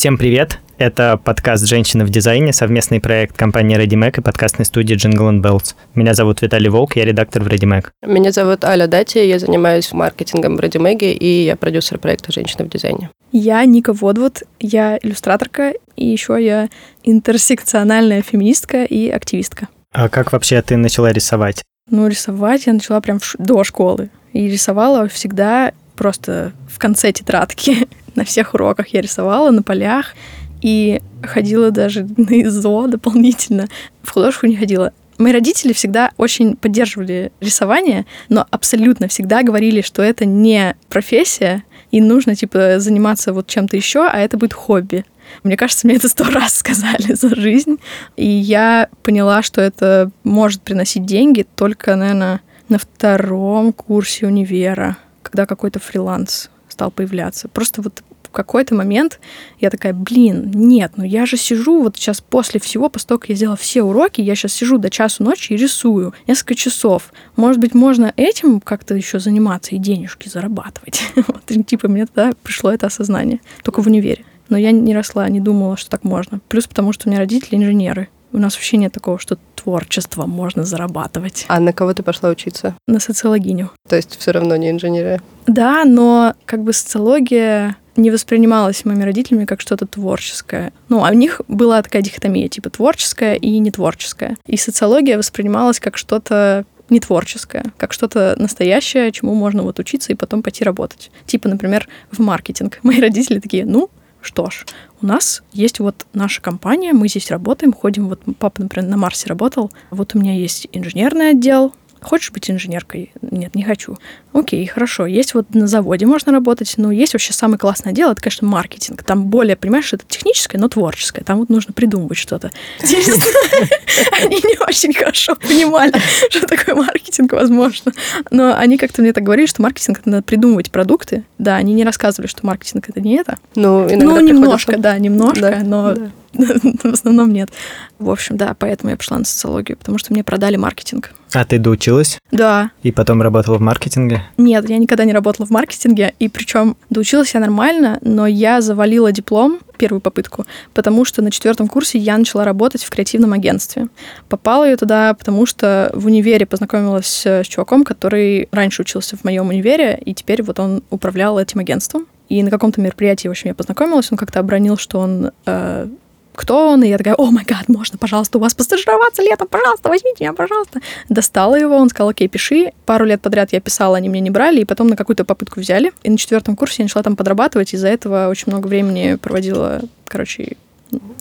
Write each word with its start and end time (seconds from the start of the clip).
Всем 0.00 0.16
привет! 0.16 0.58
Это 0.78 1.20
подкаст 1.22 1.66
«Женщины 1.66 2.06
в 2.06 2.08
дизайне», 2.10 2.54
совместный 2.54 3.00
проект 3.00 3.36
компании 3.36 3.76
ReadyMac 3.76 4.18
и 4.18 4.22
подкастной 4.22 4.64
студии 4.64 4.96
Jingle 4.96 5.30
and 5.30 5.42
Bells. 5.42 5.74
Меня 5.94 6.14
зовут 6.14 6.40
Виталий 6.40 6.70
Волк, 6.70 6.96
я 6.96 7.04
редактор 7.04 7.42
в 7.42 7.48
ReadyMac. 7.48 7.88
Меня 8.06 8.32
зовут 8.32 8.64
Аля 8.64 8.86
Дати, 8.86 9.18
я 9.18 9.38
занимаюсь 9.38 9.92
маркетингом 9.92 10.56
в 10.56 10.60
ReadyMac, 10.60 11.02
и 11.02 11.44
я 11.44 11.54
продюсер 11.56 11.98
проекта 11.98 12.32
«Женщины 12.32 12.64
в 12.64 12.70
дизайне». 12.70 13.10
Я 13.32 13.64
Ника 13.66 13.92
Водвуд, 13.92 14.42
я 14.58 14.98
иллюстраторка, 15.02 15.74
и 15.96 16.06
еще 16.06 16.42
я 16.42 16.68
интерсекциональная 17.02 18.22
феминистка 18.22 18.84
и 18.84 19.10
активистка. 19.10 19.68
А 19.92 20.08
как 20.08 20.32
вообще 20.32 20.62
ты 20.62 20.76
начала 20.76 21.12
рисовать? 21.12 21.62
Ну, 21.90 22.06
рисовать 22.06 22.66
я 22.66 22.72
начала 22.72 23.00
прям 23.00 23.18
до 23.38 23.64
школы. 23.64 24.10
И 24.32 24.48
рисовала 24.48 25.08
всегда 25.08 25.72
просто 25.96 26.52
в 26.68 26.78
конце 26.78 27.12
тетрадки. 27.12 27.88
На 28.14 28.24
всех 28.24 28.54
уроках 28.54 28.88
я 28.88 29.00
рисовала, 29.00 29.50
на 29.50 29.62
полях. 29.62 30.14
И 30.62 31.00
ходила 31.22 31.70
даже 31.70 32.06
на 32.16 32.42
ИЗО 32.42 32.86
дополнительно. 32.86 33.68
В 34.02 34.10
художку 34.10 34.46
не 34.46 34.56
ходила. 34.56 34.92
Мои 35.18 35.32
родители 35.32 35.74
всегда 35.74 36.12
очень 36.16 36.56
поддерживали 36.56 37.30
рисование, 37.40 38.06
но 38.30 38.46
абсолютно 38.50 39.06
всегда 39.06 39.42
говорили, 39.42 39.82
что 39.82 40.02
это 40.02 40.24
не 40.24 40.74
профессия, 40.88 41.62
и 41.90 42.00
нужно, 42.00 42.34
типа, 42.34 42.78
заниматься 42.78 43.34
вот 43.34 43.46
чем-то 43.46 43.76
еще, 43.76 44.06
а 44.06 44.18
это 44.18 44.38
будет 44.38 44.54
хобби. 44.54 45.04
Мне 45.42 45.56
кажется, 45.56 45.86
мне 45.86 45.96
это 45.96 46.08
сто 46.08 46.24
раз 46.30 46.56
сказали 46.56 47.14
за 47.14 47.34
жизнь. 47.34 47.78
И 48.16 48.26
я 48.26 48.88
поняла, 49.02 49.42
что 49.42 49.60
это 49.60 50.10
может 50.24 50.62
приносить 50.62 51.06
деньги 51.06 51.46
только, 51.56 51.96
наверное, 51.96 52.40
на 52.68 52.78
втором 52.78 53.72
курсе 53.72 54.26
универа, 54.26 54.96
когда 55.22 55.46
какой-то 55.46 55.80
фриланс 55.80 56.50
стал 56.68 56.90
появляться. 56.90 57.48
Просто 57.48 57.82
вот 57.82 58.02
в 58.30 58.32
какой-то 58.32 58.76
момент 58.76 59.18
я 59.58 59.70
такая, 59.70 59.92
блин, 59.92 60.52
нет, 60.54 60.92
ну 60.94 61.02
я 61.02 61.26
же 61.26 61.36
сижу 61.36 61.82
вот 61.82 61.96
сейчас 61.96 62.20
после 62.20 62.60
всего, 62.60 62.88
после 62.88 63.08
того, 63.08 63.18
как 63.18 63.30
я 63.30 63.34
сделала 63.34 63.56
все 63.56 63.82
уроки, 63.82 64.20
я 64.20 64.36
сейчас 64.36 64.52
сижу 64.52 64.78
до 64.78 64.88
часу 64.88 65.24
ночи 65.24 65.52
и 65.52 65.56
рисую 65.56 66.14
несколько 66.28 66.54
часов. 66.54 67.12
Может 67.34 67.60
быть, 67.60 67.74
можно 67.74 68.12
этим 68.16 68.60
как-то 68.60 68.94
еще 68.94 69.18
заниматься 69.18 69.74
и 69.74 69.78
денежки 69.78 70.28
зарабатывать. 70.28 71.02
вот, 71.16 71.66
типа 71.66 71.88
мне 71.88 72.06
тогда 72.06 72.32
пришло 72.44 72.70
это 72.72 72.86
осознание, 72.86 73.40
только 73.64 73.82
в 73.82 73.88
универе. 73.88 74.24
Но 74.50 74.58
я 74.58 74.72
не 74.72 74.94
росла, 74.94 75.28
не 75.28 75.40
думала, 75.40 75.76
что 75.76 75.90
так 75.90 76.04
можно. 76.04 76.40
Плюс 76.48 76.66
потому, 76.66 76.92
что 76.92 77.08
у 77.08 77.10
меня 77.10 77.20
родители 77.20 77.56
инженеры. 77.56 78.08
У 78.32 78.38
нас 78.38 78.54
вообще 78.54 78.76
нет 78.76 78.92
такого, 78.92 79.18
что 79.18 79.38
творчество 79.56 80.26
можно 80.26 80.64
зарабатывать. 80.64 81.46
А 81.48 81.58
на 81.58 81.72
кого 81.72 81.94
ты 81.94 82.02
пошла 82.02 82.28
учиться? 82.28 82.76
На 82.86 83.00
социологиню. 83.00 83.70
То 83.88 83.96
есть 83.96 84.16
все 84.18 84.30
равно 84.30 84.56
не 84.56 84.70
инженерия? 84.70 85.20
Да, 85.46 85.84
но 85.84 86.34
как 86.44 86.62
бы 86.62 86.72
социология 86.72 87.76
не 87.96 88.10
воспринималась 88.10 88.84
моими 88.84 89.02
родителями 89.02 89.44
как 89.44 89.60
что-то 89.60 89.86
творческое. 89.86 90.72
Ну, 90.88 91.04
а 91.04 91.10
у 91.10 91.14
них 91.14 91.40
была 91.48 91.82
такая 91.82 92.02
дихотомия, 92.02 92.48
типа 92.48 92.70
творческое 92.70 93.34
и 93.34 93.58
нетворческое. 93.58 94.36
И 94.46 94.56
социология 94.56 95.18
воспринималась 95.18 95.80
как 95.80 95.96
что-то 95.96 96.64
не 96.88 97.00
творческое, 97.00 97.64
как 97.76 97.92
что-то 97.92 98.34
настоящее, 98.38 99.12
чему 99.12 99.34
можно 99.34 99.62
вот 99.62 99.78
учиться 99.78 100.12
и 100.12 100.16
потом 100.16 100.42
пойти 100.42 100.64
работать. 100.64 101.10
Типа, 101.26 101.48
например, 101.48 101.88
в 102.10 102.20
маркетинг. 102.20 102.80
Мои 102.82 103.00
родители 103.00 103.38
такие, 103.38 103.64
ну, 103.64 103.90
что 104.22 104.50
ж, 104.50 104.66
у 105.00 105.06
нас 105.06 105.42
есть 105.52 105.80
вот 105.80 106.06
наша 106.12 106.42
компания, 106.42 106.92
мы 106.92 107.08
здесь 107.08 107.30
работаем, 107.30 107.72
ходим, 107.72 108.08
вот 108.08 108.20
папа, 108.38 108.62
например, 108.62 108.90
на 108.90 108.96
Марсе 108.96 109.28
работал, 109.28 109.70
вот 109.90 110.14
у 110.14 110.18
меня 110.18 110.34
есть 110.34 110.68
инженерный 110.72 111.30
отдел, 111.30 111.74
Хочешь 112.02 112.32
быть 112.32 112.50
инженеркой? 112.50 113.12
Нет, 113.22 113.54
не 113.54 113.62
хочу. 113.62 113.98
Окей, 114.32 114.66
хорошо. 114.66 115.06
Есть 115.06 115.34
вот 115.34 115.54
на 115.54 115.66
заводе 115.66 116.06
можно 116.06 116.32
работать, 116.32 116.74
но 116.76 116.90
есть 116.90 117.12
вообще 117.12 117.32
самое 117.32 117.58
классное 117.58 117.92
дело, 117.92 118.12
это, 118.12 118.22
конечно, 118.22 118.46
маркетинг. 118.46 119.02
Там 119.02 119.26
более, 119.26 119.56
понимаешь, 119.56 119.92
это 119.92 120.04
техническое, 120.08 120.58
но 120.58 120.68
творческое. 120.68 121.22
Там 121.22 121.38
вот 121.38 121.48
нужно 121.50 121.72
придумывать 121.72 122.18
что-то. 122.18 122.50
Они 122.82 124.36
не 124.36 124.58
очень 124.66 124.94
хорошо 124.94 125.36
понимали, 125.36 125.94
что 126.30 126.46
такое 126.46 126.74
маркетинг, 126.74 127.32
возможно. 127.32 127.92
Но 128.30 128.56
они 128.56 128.78
как-то 128.78 129.02
мне 129.02 129.12
так 129.12 129.24
говорили, 129.24 129.46
что 129.46 129.62
маркетинг— 129.62 129.98
это 130.00 130.10
надо 130.10 130.22
придумывать 130.22 130.70
продукты. 130.70 131.24
Да, 131.38 131.56
они 131.56 131.74
не 131.74 131.84
рассказывали, 131.84 132.28
что 132.28 132.46
маркетинг— 132.46 132.86
это 132.88 133.00
не 133.00 133.16
это. 133.16 133.38
Ну, 133.54 133.88
ну 133.88 134.20
немножко, 134.20 134.78
да, 134.78 134.98
немножко, 134.98 135.60
но 135.62 135.96
в 136.32 136.84
основном 136.84 137.32
нет. 137.32 137.50
В 137.98 138.10
общем, 138.10 138.36
да, 138.36 138.54
поэтому 138.58 138.90
я 138.90 138.96
пошла 138.96 139.18
на 139.18 139.24
социологию, 139.24 139.76
потому 139.76 139.98
что 139.98 140.12
мне 140.12 140.22
продали 140.22 140.56
маркетинг. 140.56 141.12
А 141.32 141.44
ты 141.44 141.58
доучилась? 141.58 142.18
Да. 142.30 142.70
И 142.82 142.92
потом 142.92 143.22
работала 143.22 143.58
в 143.58 143.60
маркетинге? 143.60 144.22
Нет, 144.36 144.68
я 144.68 144.78
никогда 144.78 145.04
не 145.04 145.12
работала 145.12 145.46
в 145.46 145.50
маркетинге, 145.50 146.14
и 146.18 146.28
причем 146.28 146.76
доучилась 146.88 147.34
я 147.34 147.40
нормально, 147.40 147.98
но 148.02 148.26
я 148.26 148.60
завалила 148.60 149.12
диплом 149.12 149.60
первую 149.76 150.00
попытку, 150.00 150.44
потому 150.74 151.04
что 151.04 151.22
на 151.22 151.30
четвертом 151.30 151.66
курсе 151.66 151.98
я 151.98 152.18
начала 152.18 152.44
работать 152.44 152.84
в 152.84 152.90
креативном 152.90 153.32
агентстве. 153.32 153.88
Попала 154.28 154.68
я 154.68 154.76
туда, 154.76 155.14
потому 155.14 155.46
что 155.46 155.90
в 155.94 156.06
универе 156.06 156.46
познакомилась 156.46 157.26
с 157.26 157.44
чуваком, 157.44 157.84
который 157.84 158.48
раньше 158.52 158.82
учился 158.82 159.16
в 159.16 159.24
моем 159.24 159.48
универе, 159.48 159.98
и 160.04 160.14
теперь 160.14 160.42
вот 160.42 160.60
он 160.60 160.82
управлял 160.90 161.38
этим 161.38 161.60
агентством. 161.60 162.06
И 162.28 162.42
на 162.44 162.50
каком-то 162.50 162.80
мероприятии, 162.80 163.26
в 163.26 163.32
общем, 163.32 163.48
я 163.48 163.54
познакомилась, 163.54 164.12
он 164.12 164.18
как-то 164.18 164.38
обронил, 164.38 164.76
что 164.76 165.00
он 165.00 165.32
э, 165.46 165.88
кто 166.34 166.70
он, 166.70 166.82
и 166.82 166.88
я 166.88 166.98
такая, 166.98 167.14
о 167.14 167.30
май 167.30 167.44
гад, 167.44 167.68
можно, 167.68 167.98
пожалуйста, 167.98 168.38
у 168.38 168.40
вас 168.40 168.54
постажироваться 168.54 169.22
летом, 169.22 169.48
пожалуйста, 169.48 169.88
возьмите 169.88 170.24
меня, 170.24 170.32
пожалуйста. 170.32 170.80
Достала 171.08 171.56
его, 171.56 171.76
он 171.76 171.88
сказал, 171.88 172.10
окей, 172.10 172.28
пиши. 172.28 172.72
Пару 172.86 173.04
лет 173.04 173.20
подряд 173.20 173.52
я 173.52 173.60
писала, 173.60 173.96
они 173.96 174.08
меня 174.08 174.22
не 174.22 174.30
брали, 174.30 174.60
и 174.60 174.64
потом 174.64 174.88
на 174.88 174.96
какую-то 174.96 175.24
попытку 175.24 175.60
взяли. 175.60 175.92
И 176.02 176.10
на 176.10 176.16
четвертом 176.16 176.56
курсе 176.56 176.76
я 176.78 176.84
начала 176.84 177.02
там 177.02 177.16
подрабатывать, 177.16 177.74
из-за 177.74 177.88
этого 177.88 178.28
очень 178.28 178.44
много 178.46 178.66
времени 178.66 179.16
проводила, 179.16 179.80
короче... 180.06 180.56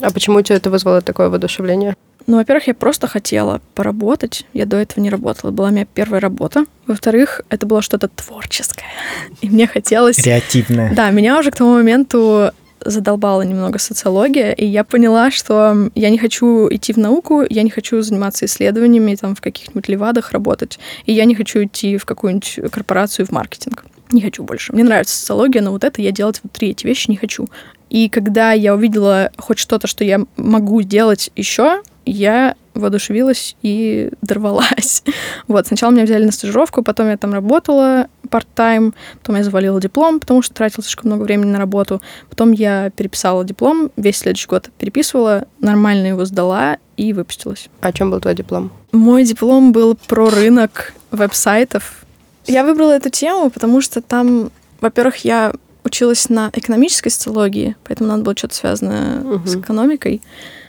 А 0.01 0.11
почему 0.11 0.37
у 0.37 0.41
тебя 0.41 0.55
это 0.55 0.71
вызвало 0.71 1.01
такое 1.01 1.29
воодушевление? 1.29 1.95
Ну, 2.29 2.37
во-первых, 2.37 2.67
я 2.67 2.73
просто 2.75 3.07
хотела 3.07 3.59
поработать. 3.73 4.45
Я 4.53 4.65
до 4.65 4.77
этого 4.77 5.03
не 5.03 5.09
работала. 5.09 5.49
Была 5.49 5.71
моя 5.71 5.85
первая 5.85 6.21
работа. 6.21 6.65
Во-вторых, 6.85 7.41
это 7.49 7.65
было 7.65 7.81
что-то 7.81 8.07
творческое. 8.07 8.85
И 9.41 9.49
мне 9.49 9.65
хотелось... 9.65 10.17
Креативное. 10.17 10.93
Да, 10.93 11.09
меня 11.09 11.39
уже 11.39 11.49
к 11.49 11.55
тому 11.55 11.73
моменту 11.73 12.51
задолбала 12.83 13.41
немного 13.41 13.79
социология, 13.79 14.51
и 14.51 14.65
я 14.65 14.83
поняла, 14.83 15.31
что 15.31 15.89
я 15.95 16.09
не 16.09 16.17
хочу 16.17 16.67
идти 16.69 16.93
в 16.93 16.97
науку, 16.97 17.43
я 17.49 17.63
не 17.63 17.69
хочу 17.69 18.01
заниматься 18.01 18.45
исследованиями, 18.45 19.15
там, 19.15 19.35
в 19.35 19.41
каких-нибудь 19.41 19.87
левадах 19.87 20.31
работать, 20.31 20.79
и 21.05 21.13
я 21.13 21.25
не 21.25 21.35
хочу 21.35 21.63
идти 21.63 21.97
в 21.97 22.05
какую-нибудь 22.05 22.59
корпорацию 22.71 23.25
в 23.25 23.31
маркетинг. 23.31 23.85
Не 24.11 24.21
хочу 24.21 24.43
больше. 24.43 24.73
Мне 24.73 24.83
нравится 24.83 25.15
социология, 25.15 25.61
но 25.61 25.71
вот 25.71 25.83
это 25.83 26.01
я 26.01 26.11
делать 26.11 26.39
вот 26.41 26.51
три 26.51 26.69
эти 26.69 26.85
вещи 26.87 27.09
не 27.09 27.17
хочу. 27.17 27.47
И 27.89 28.09
когда 28.09 28.53
я 28.53 28.75
увидела 28.75 29.31
хоть 29.37 29.59
что-то, 29.59 29.87
что 29.87 30.03
я 30.03 30.21
могу 30.35 30.81
делать 30.81 31.31
еще, 31.35 31.81
я 32.05 32.55
воодушевилась 32.79 33.55
и 33.61 34.11
дорвалась. 34.21 35.03
Вот, 35.47 35.67
сначала 35.67 35.91
меня 35.91 36.03
взяли 36.03 36.25
на 36.25 36.31
стажировку, 36.31 36.83
потом 36.83 37.09
я 37.09 37.17
там 37.17 37.33
работала 37.33 38.07
part-time, 38.29 38.93
потом 39.19 39.35
я 39.37 39.43
завалила 39.43 39.81
диплом, 39.81 40.19
потому 40.19 40.41
что 40.41 40.53
тратила 40.53 40.83
слишком 40.83 41.09
много 41.09 41.23
времени 41.23 41.51
на 41.51 41.57
работу. 41.57 42.01
Потом 42.29 42.51
я 42.51 42.91
переписала 42.91 43.43
диплом, 43.43 43.89
весь 43.95 44.17
следующий 44.17 44.47
год 44.47 44.69
переписывала, 44.77 45.45
нормально 45.59 46.07
его 46.07 46.25
сдала 46.25 46.77
и 46.97 47.13
выпустилась. 47.13 47.69
А 47.81 47.87
о 47.87 47.93
чем 47.93 48.11
был 48.11 48.19
твой 48.19 48.35
диплом? 48.35 48.71
Мой 48.91 49.23
диплом 49.23 49.71
был 49.71 49.95
про 49.95 50.29
рынок 50.29 50.93
веб-сайтов. 51.11 52.05
Я 52.45 52.63
выбрала 52.63 52.91
эту 52.91 53.09
тему, 53.09 53.49
потому 53.49 53.81
что 53.81 54.01
там, 54.01 54.51
во-первых, 54.81 55.17
я 55.25 55.53
училась 55.83 56.29
на 56.29 56.49
экономической 56.53 57.09
социологии, 57.09 57.75
поэтому 57.83 58.09
надо 58.09 58.23
было 58.23 58.37
что-то 58.37 58.55
связанное 58.55 59.21
угу. 59.21 59.47
с 59.47 59.55
экономикой. 59.55 60.21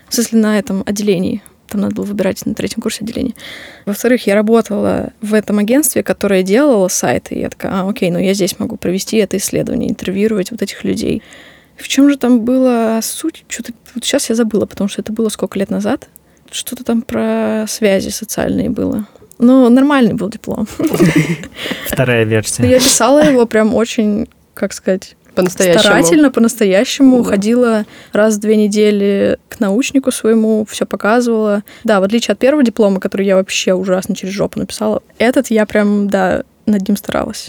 В 0.09 0.15
смысле, 0.15 0.41
на 0.41 0.59
этом 0.59 0.82
отделении. 0.87 1.43
Там 1.70 1.82
надо 1.82 1.94
было 1.94 2.04
выбирать 2.04 2.44
на 2.44 2.54
третьем 2.54 2.82
курсе 2.82 3.05
отделения. 3.05 3.34
Во-вторых, 3.87 4.26
я 4.26 4.34
работала 4.34 5.12
в 5.20 5.34
этом 5.34 5.58
агентстве, 5.58 6.02
которое 6.02 6.43
делало 6.43 6.88
сайты. 6.88 7.37
И 7.37 7.40
я 7.40 7.49
такая, 7.49 7.72
а, 7.72 7.88
окей, 7.88 8.11
ну 8.11 8.19
я 8.19 8.34
здесь 8.34 8.58
могу 8.58 8.76
провести 8.76 9.19
это 9.19 9.37
исследование, 9.37 9.88
интервьюировать 9.88 10.50
вот 10.50 10.62
этих 10.62 10.82
людей. 10.82 11.22
В 11.76 11.87
чем 11.87 12.11
же 12.11 12.19
там 12.19 12.40
была 12.40 13.00
суть? 13.02 13.44
Что-то 13.49 13.72
вот 13.94 14.05
сейчас 14.05 14.28
я 14.28 14.34
забыла, 14.34 14.67
потому 14.67 14.88
что 14.88 15.00
это 15.00 15.12
было 15.12 15.28
сколько 15.28 15.58
лет 15.58 15.70
назад. 15.70 16.08
Что-то 16.50 16.82
там 16.82 17.02
про 17.02 17.67
связи 17.69 18.08
социальные 18.08 18.69
было. 18.69 19.06
Ну, 19.38 19.69
нормальный 19.70 20.14
был 20.14 20.28
диплом. 20.28 20.66
Вторая 21.87 22.25
версия. 22.25 22.69
Я 22.69 22.78
писала 22.81 23.25
его 23.25 23.46
прям 23.46 23.75
очень, 23.75 24.28
как 24.55 24.73
сказать, 24.73 25.16
по-настоящему. 25.35 25.82
Старательно, 25.82 26.31
по-настоящему. 26.31 27.23
Да. 27.23 27.31
Ходила 27.31 27.87
раз 28.12 28.37
в 28.37 28.41
две 28.41 28.56
недели 28.56 29.38
к 29.49 29.61
научнику 29.61 30.11
своему, 30.11 30.67
все 30.69 30.87
показывала. 30.87 31.62
Да, 31.85 32.00
в 32.00 32.05
отличие 32.05 32.32
от 32.32 32.38
первого 32.38 32.62
диплома, 32.62 33.00
который 33.00 33.27
я 33.27 33.37
вообще 33.37 33.75
ужасно 33.75 34.15
через 34.15 34.32
жопу 34.32 34.59
написала, 34.59 35.03
этот 35.19 35.49
я 35.49 35.67
прям, 35.67 36.09
да, 36.09 36.43
над 36.67 36.88
ним 36.88 36.97
старалась. 36.97 37.49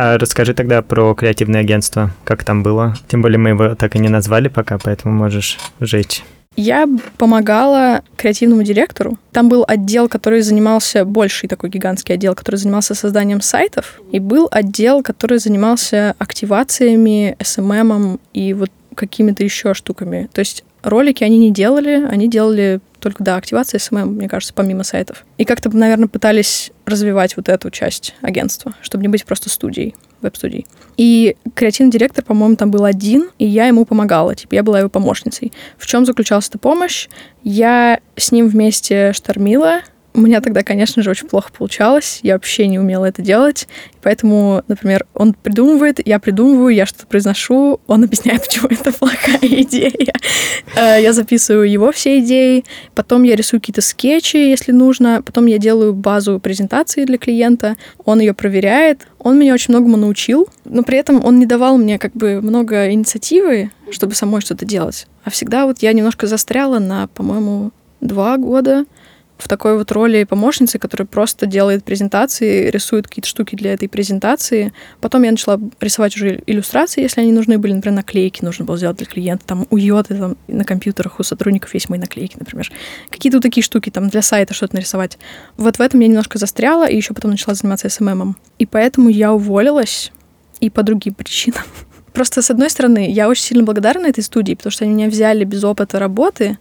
А 0.00 0.16
расскажи 0.16 0.54
тогда 0.54 0.80
про 0.80 1.12
креативное 1.14 1.60
агентство, 1.60 2.12
как 2.22 2.44
там 2.44 2.62
было. 2.62 2.94
Тем 3.08 3.20
более 3.20 3.38
мы 3.38 3.50
его 3.50 3.74
так 3.74 3.96
и 3.96 3.98
не 3.98 4.08
назвали 4.08 4.46
пока, 4.46 4.78
поэтому 4.78 5.12
можешь 5.12 5.58
жить. 5.80 6.22
Я 6.60 6.88
помогала 7.18 8.02
креативному 8.16 8.64
директору. 8.64 9.16
Там 9.30 9.48
был 9.48 9.64
отдел, 9.68 10.08
который 10.08 10.40
занимался, 10.40 11.04
больший 11.04 11.48
такой 11.48 11.70
гигантский 11.70 12.16
отдел, 12.16 12.34
который 12.34 12.56
занимался 12.56 12.96
созданием 12.96 13.40
сайтов, 13.40 14.00
и 14.10 14.18
был 14.18 14.48
отдел, 14.50 15.04
который 15.04 15.38
занимался 15.38 16.16
активациями, 16.18 17.36
SMM 17.38 18.18
и 18.32 18.54
вот 18.54 18.72
какими-то 18.96 19.44
еще 19.44 19.72
штуками. 19.72 20.28
То 20.32 20.40
есть 20.40 20.64
ролики 20.82 21.22
они 21.22 21.38
не 21.38 21.52
делали, 21.52 22.04
они 22.10 22.28
делали 22.28 22.80
только, 22.98 23.22
да, 23.22 23.36
активация 23.36 23.78
SMM, 23.78 24.06
мне 24.06 24.28
кажется, 24.28 24.52
помимо 24.52 24.82
сайтов. 24.82 25.24
И 25.36 25.44
как-то, 25.44 25.70
наверное, 25.70 26.08
пытались 26.08 26.72
развивать 26.86 27.36
вот 27.36 27.48
эту 27.48 27.70
часть 27.70 28.16
агентства, 28.20 28.74
чтобы 28.82 29.02
не 29.02 29.08
быть 29.08 29.24
просто 29.24 29.48
студией, 29.48 29.94
веб-студией. 30.20 30.66
И 30.96 31.36
креативный 31.54 31.92
директор, 31.92 32.24
по-моему, 32.24 32.56
там 32.56 32.70
был 32.70 32.84
один, 32.84 33.30
и 33.38 33.46
я 33.46 33.66
ему 33.66 33.84
помогала, 33.84 34.34
типа, 34.34 34.54
я 34.54 34.62
была 34.62 34.80
его 34.80 34.88
помощницей. 34.88 35.52
В 35.76 35.86
чем 35.86 36.04
заключалась 36.04 36.48
эта 36.48 36.58
помощь? 36.58 37.08
Я 37.44 38.00
с 38.16 38.32
ним 38.32 38.48
вместе 38.48 39.12
штормила, 39.12 39.80
у 40.18 40.20
меня 40.20 40.40
тогда, 40.40 40.64
конечно 40.64 41.00
же, 41.00 41.10
очень 41.10 41.28
плохо 41.28 41.52
получалось. 41.56 42.18
Я 42.24 42.32
вообще 42.34 42.66
не 42.66 42.80
умела 42.80 43.04
это 43.04 43.22
делать. 43.22 43.68
Поэтому, 44.02 44.64
например, 44.66 45.06
он 45.14 45.32
придумывает, 45.32 46.04
я 46.04 46.18
придумываю, 46.18 46.74
я 46.74 46.86
что-то 46.86 47.06
произношу, 47.06 47.80
он 47.86 48.02
объясняет, 48.02 48.42
почему 48.46 48.66
это 48.68 48.92
плохая 48.92 49.38
идея. 49.42 50.12
Э, 50.74 51.00
я 51.00 51.12
записываю 51.12 51.70
его 51.70 51.92
все 51.92 52.18
идеи, 52.18 52.64
потом 52.96 53.22
я 53.22 53.36
рисую 53.36 53.60
какие-то 53.60 53.80
скетчи, 53.80 54.38
если 54.38 54.72
нужно, 54.72 55.22
потом 55.24 55.46
я 55.46 55.58
делаю 55.58 55.94
базу 55.94 56.40
презентации 56.40 57.04
для 57.04 57.16
клиента, 57.18 57.76
он 58.04 58.18
ее 58.18 58.34
проверяет, 58.34 59.06
он 59.20 59.38
меня 59.38 59.54
очень 59.54 59.72
многому 59.72 59.96
научил, 59.96 60.48
но 60.64 60.82
при 60.82 60.98
этом 60.98 61.24
он 61.24 61.38
не 61.38 61.46
давал 61.46 61.78
мне 61.78 62.00
как 62.00 62.12
бы 62.14 62.40
много 62.40 62.90
инициативы, 62.90 63.70
чтобы 63.92 64.16
самой 64.16 64.40
что-то 64.40 64.64
делать. 64.64 65.06
А 65.22 65.30
всегда 65.30 65.66
вот 65.66 65.78
я 65.78 65.92
немножко 65.92 66.26
застряла 66.26 66.80
на, 66.80 67.06
по-моему, 67.06 67.70
два 68.00 68.36
года 68.36 68.84
в 69.38 69.46
такой 69.46 69.78
вот 69.78 69.90
роли 69.92 70.24
помощницы, 70.24 70.78
которая 70.78 71.06
просто 71.06 71.46
делает 71.46 71.84
презентации, 71.84 72.70
рисует 72.70 73.06
какие-то 73.06 73.28
штуки 73.28 73.54
для 73.54 73.72
этой 73.72 73.88
презентации. 73.88 74.72
Потом 75.00 75.22
я 75.22 75.30
начала 75.30 75.60
рисовать 75.80 76.16
уже 76.16 76.42
иллюстрации, 76.46 77.02
если 77.02 77.20
они 77.20 77.32
нужны 77.32 77.56
были, 77.56 77.72
например, 77.72 77.96
наклейки 77.96 78.44
нужно 78.44 78.64
было 78.64 78.76
сделать 78.76 78.96
для 78.96 79.06
клиента, 79.06 79.46
там 79.46 79.66
у 79.70 79.76
Йоты, 79.76 80.16
там 80.16 80.36
на 80.48 80.64
компьютерах 80.64 81.20
у 81.20 81.22
сотрудников 81.22 81.72
есть 81.72 81.88
мои 81.88 82.00
наклейки, 82.00 82.36
например. 82.38 82.70
Какие-то 83.10 83.38
вот 83.38 83.42
такие 83.42 83.62
штуки, 83.62 83.90
там 83.90 84.08
для 84.08 84.22
сайта 84.22 84.54
что-то 84.54 84.74
нарисовать. 84.74 85.18
Вот 85.56 85.78
в 85.78 85.80
этом 85.80 86.00
я 86.00 86.08
немножко 86.08 86.38
застряла, 86.38 86.88
и 86.88 86.96
еще 86.96 87.14
потом 87.14 87.30
начала 87.30 87.54
заниматься 87.54 87.88
СММом. 87.88 88.36
И 88.58 88.66
поэтому 88.66 89.08
я 89.08 89.32
уволилась, 89.32 90.10
и 90.60 90.68
по 90.68 90.82
другим 90.82 91.14
причинам. 91.14 91.62
Просто, 92.12 92.42
с 92.42 92.50
одной 92.50 92.70
стороны, 92.70 93.08
я 93.08 93.28
очень 93.28 93.44
сильно 93.44 93.62
благодарна 93.62 94.06
этой 94.06 94.24
студии, 94.24 94.54
потому 94.54 94.72
что 94.72 94.84
они 94.84 94.94
меня 94.94 95.08
взяли 95.08 95.44
без 95.44 95.62
опыта 95.62 96.00
работы, 96.00 96.58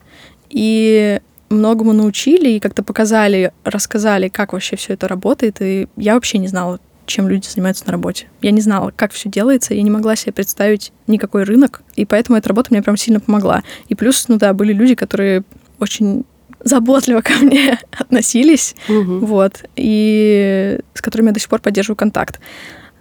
и 0.49 1.19
многому 1.49 1.93
научили 1.93 2.51
и 2.51 2.59
как-то 2.59 2.83
показали, 2.83 3.51
рассказали, 3.63 4.27
как 4.27 4.53
вообще 4.53 4.75
все 4.75 4.93
это 4.93 5.07
работает. 5.07 5.61
И 5.61 5.87
я 5.95 6.15
вообще 6.15 6.37
не 6.37 6.47
знала, 6.47 6.79
чем 7.05 7.27
люди 7.27 7.47
занимаются 7.47 7.85
на 7.85 7.93
работе. 7.93 8.27
Я 8.41 8.51
не 8.51 8.61
знала, 8.61 8.91
как 8.95 9.11
все 9.11 9.29
делается, 9.29 9.73
я 9.73 9.81
не 9.81 9.89
могла 9.89 10.15
себе 10.15 10.33
представить 10.33 10.91
никакой 11.07 11.43
рынок, 11.43 11.81
и 11.95 12.05
поэтому 12.05 12.37
эта 12.37 12.49
работа 12.49 12.67
мне 12.71 12.83
прям 12.83 12.97
сильно 12.97 13.19
помогла. 13.19 13.63
И 13.87 13.95
плюс, 13.95 14.27
ну 14.27 14.37
да, 14.37 14.53
были 14.53 14.73
люди, 14.73 14.95
которые 14.95 15.43
очень 15.79 16.25
заботливо 16.63 17.21
ко 17.21 17.33
мне 17.41 17.79
относились, 17.97 18.75
угу. 18.89 19.25
вот, 19.25 19.63
и 19.75 20.79
с 20.93 21.01
которыми 21.01 21.27
я 21.27 21.33
до 21.33 21.39
сих 21.39 21.49
пор 21.49 21.61
поддерживаю 21.61 21.97
контакт. 21.97 22.39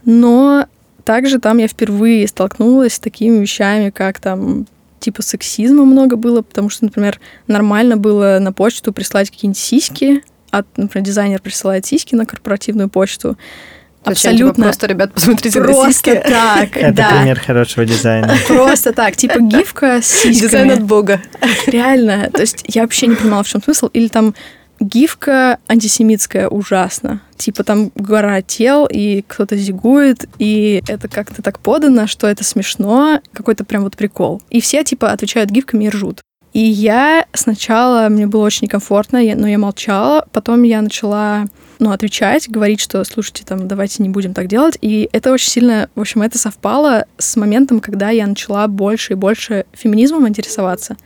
Но 0.05 0.67
также 1.05 1.39
там 1.39 1.59
я 1.59 1.69
впервые 1.69 2.27
столкнулась 2.29 2.95
с 2.95 3.01
такими 3.01 3.39
вещами, 3.39 3.91
как 3.91 4.21
там 4.21 4.67
типа 5.07 5.23
сексизма 5.23 5.85
много 5.85 6.17
было, 6.17 6.43
потому 6.43 6.69
что, 6.69 6.85
например, 6.85 7.21
нормально 7.47 7.97
было 7.97 8.39
на 8.41 8.53
почту 8.53 8.93
прислать 8.93 9.31
какие-нибудь 9.31 9.59
сиськи, 9.59 10.25
от, 10.51 10.67
например, 10.77 11.07
дизайнер 11.07 11.41
присылает 11.41 11.87
сиськи 11.87 12.17
на 12.17 12.27
корпоративную 12.27 12.89
почту. 12.89 13.39
Зачем, 14.05 14.13
Абсолютно. 14.33 14.55
Типа, 14.55 14.63
просто, 14.63 14.87
ребят, 14.89 15.13
посмотрите 15.13 15.61
просто 15.61 15.85
на 15.85 15.93
сиськи. 15.93 16.23
так, 16.27 16.77
Это 16.77 16.93
да. 16.93 17.09
пример 17.11 17.39
хорошего 17.39 17.87
дизайна. 17.87 18.37
Просто 18.49 18.93
так, 18.93 19.15
типа 19.17 19.39
гифка 19.39 20.03
с 20.03 20.07
сиськами. 20.07 20.49
Дизайн 20.49 20.71
от 20.73 20.83
бога. 20.83 21.21
Реально. 21.67 22.29
То 22.33 22.41
есть 22.41 22.65
я 22.67 22.83
вообще 22.83 23.07
не 23.07 23.15
понимала, 23.15 23.45
в 23.45 23.49
чем 23.49 23.63
смысл. 23.63 23.89
Или 23.93 24.09
там 24.09 24.35
гифка 24.81 25.59
антисемитская 25.69 26.49
ужасно. 26.49 27.23
Типа 27.37 27.65
там 27.65 27.93
гора 27.95 28.43
тел, 28.43 28.87
и 28.91 29.23
кто-то 29.27 29.57
зигует, 29.57 30.29
и 30.39 30.83
это 30.89 31.09
как-то 31.09 31.43
так 31.43 31.59
подано, 31.59 32.07
что 32.07 32.27
это 32.27 32.45
смешно, 32.45 33.21
какой-то 33.33 33.65
прям 33.65 33.83
вот 33.83 33.97
прикол. 33.97 34.43
И 34.51 34.61
все 34.61 34.85
типа 34.85 35.13
отвечают 35.13 35.51
гифками 35.51 35.85
и 35.85 35.89
ржут. 35.89 36.21
И 36.53 36.61
я 36.61 37.27
сначала, 37.35 38.09
мне 38.09 38.27
было 38.27 38.47
очень 38.47 38.65
некомфортно, 38.65 39.21
но 39.35 39.47
я 39.47 39.59
молчала. 39.59 40.27
Потом 40.33 40.63
я 40.63 40.81
начала 40.81 41.45
ну, 41.79 41.91
отвечать, 41.91 42.49
говорить, 42.49 42.81
что, 42.81 43.05
слушайте, 43.05 43.45
там, 43.45 43.69
давайте 43.69 44.03
не 44.03 44.09
будем 44.09 44.33
так 44.33 44.47
делать. 44.47 44.79
И 44.81 45.09
это 45.13 45.33
очень 45.33 45.51
сильно, 45.51 45.91
в 45.95 46.01
общем, 46.01 46.23
это 46.23 46.39
совпало 46.39 47.05
с 47.19 47.37
моментом, 47.37 47.81
когда 47.81 48.09
я 48.09 48.27
начала 48.27 48.67
больше 48.69 49.13
и 49.13 49.17
больше 49.17 49.67
феминизмом 49.75 50.27
интересоваться. 50.29 50.97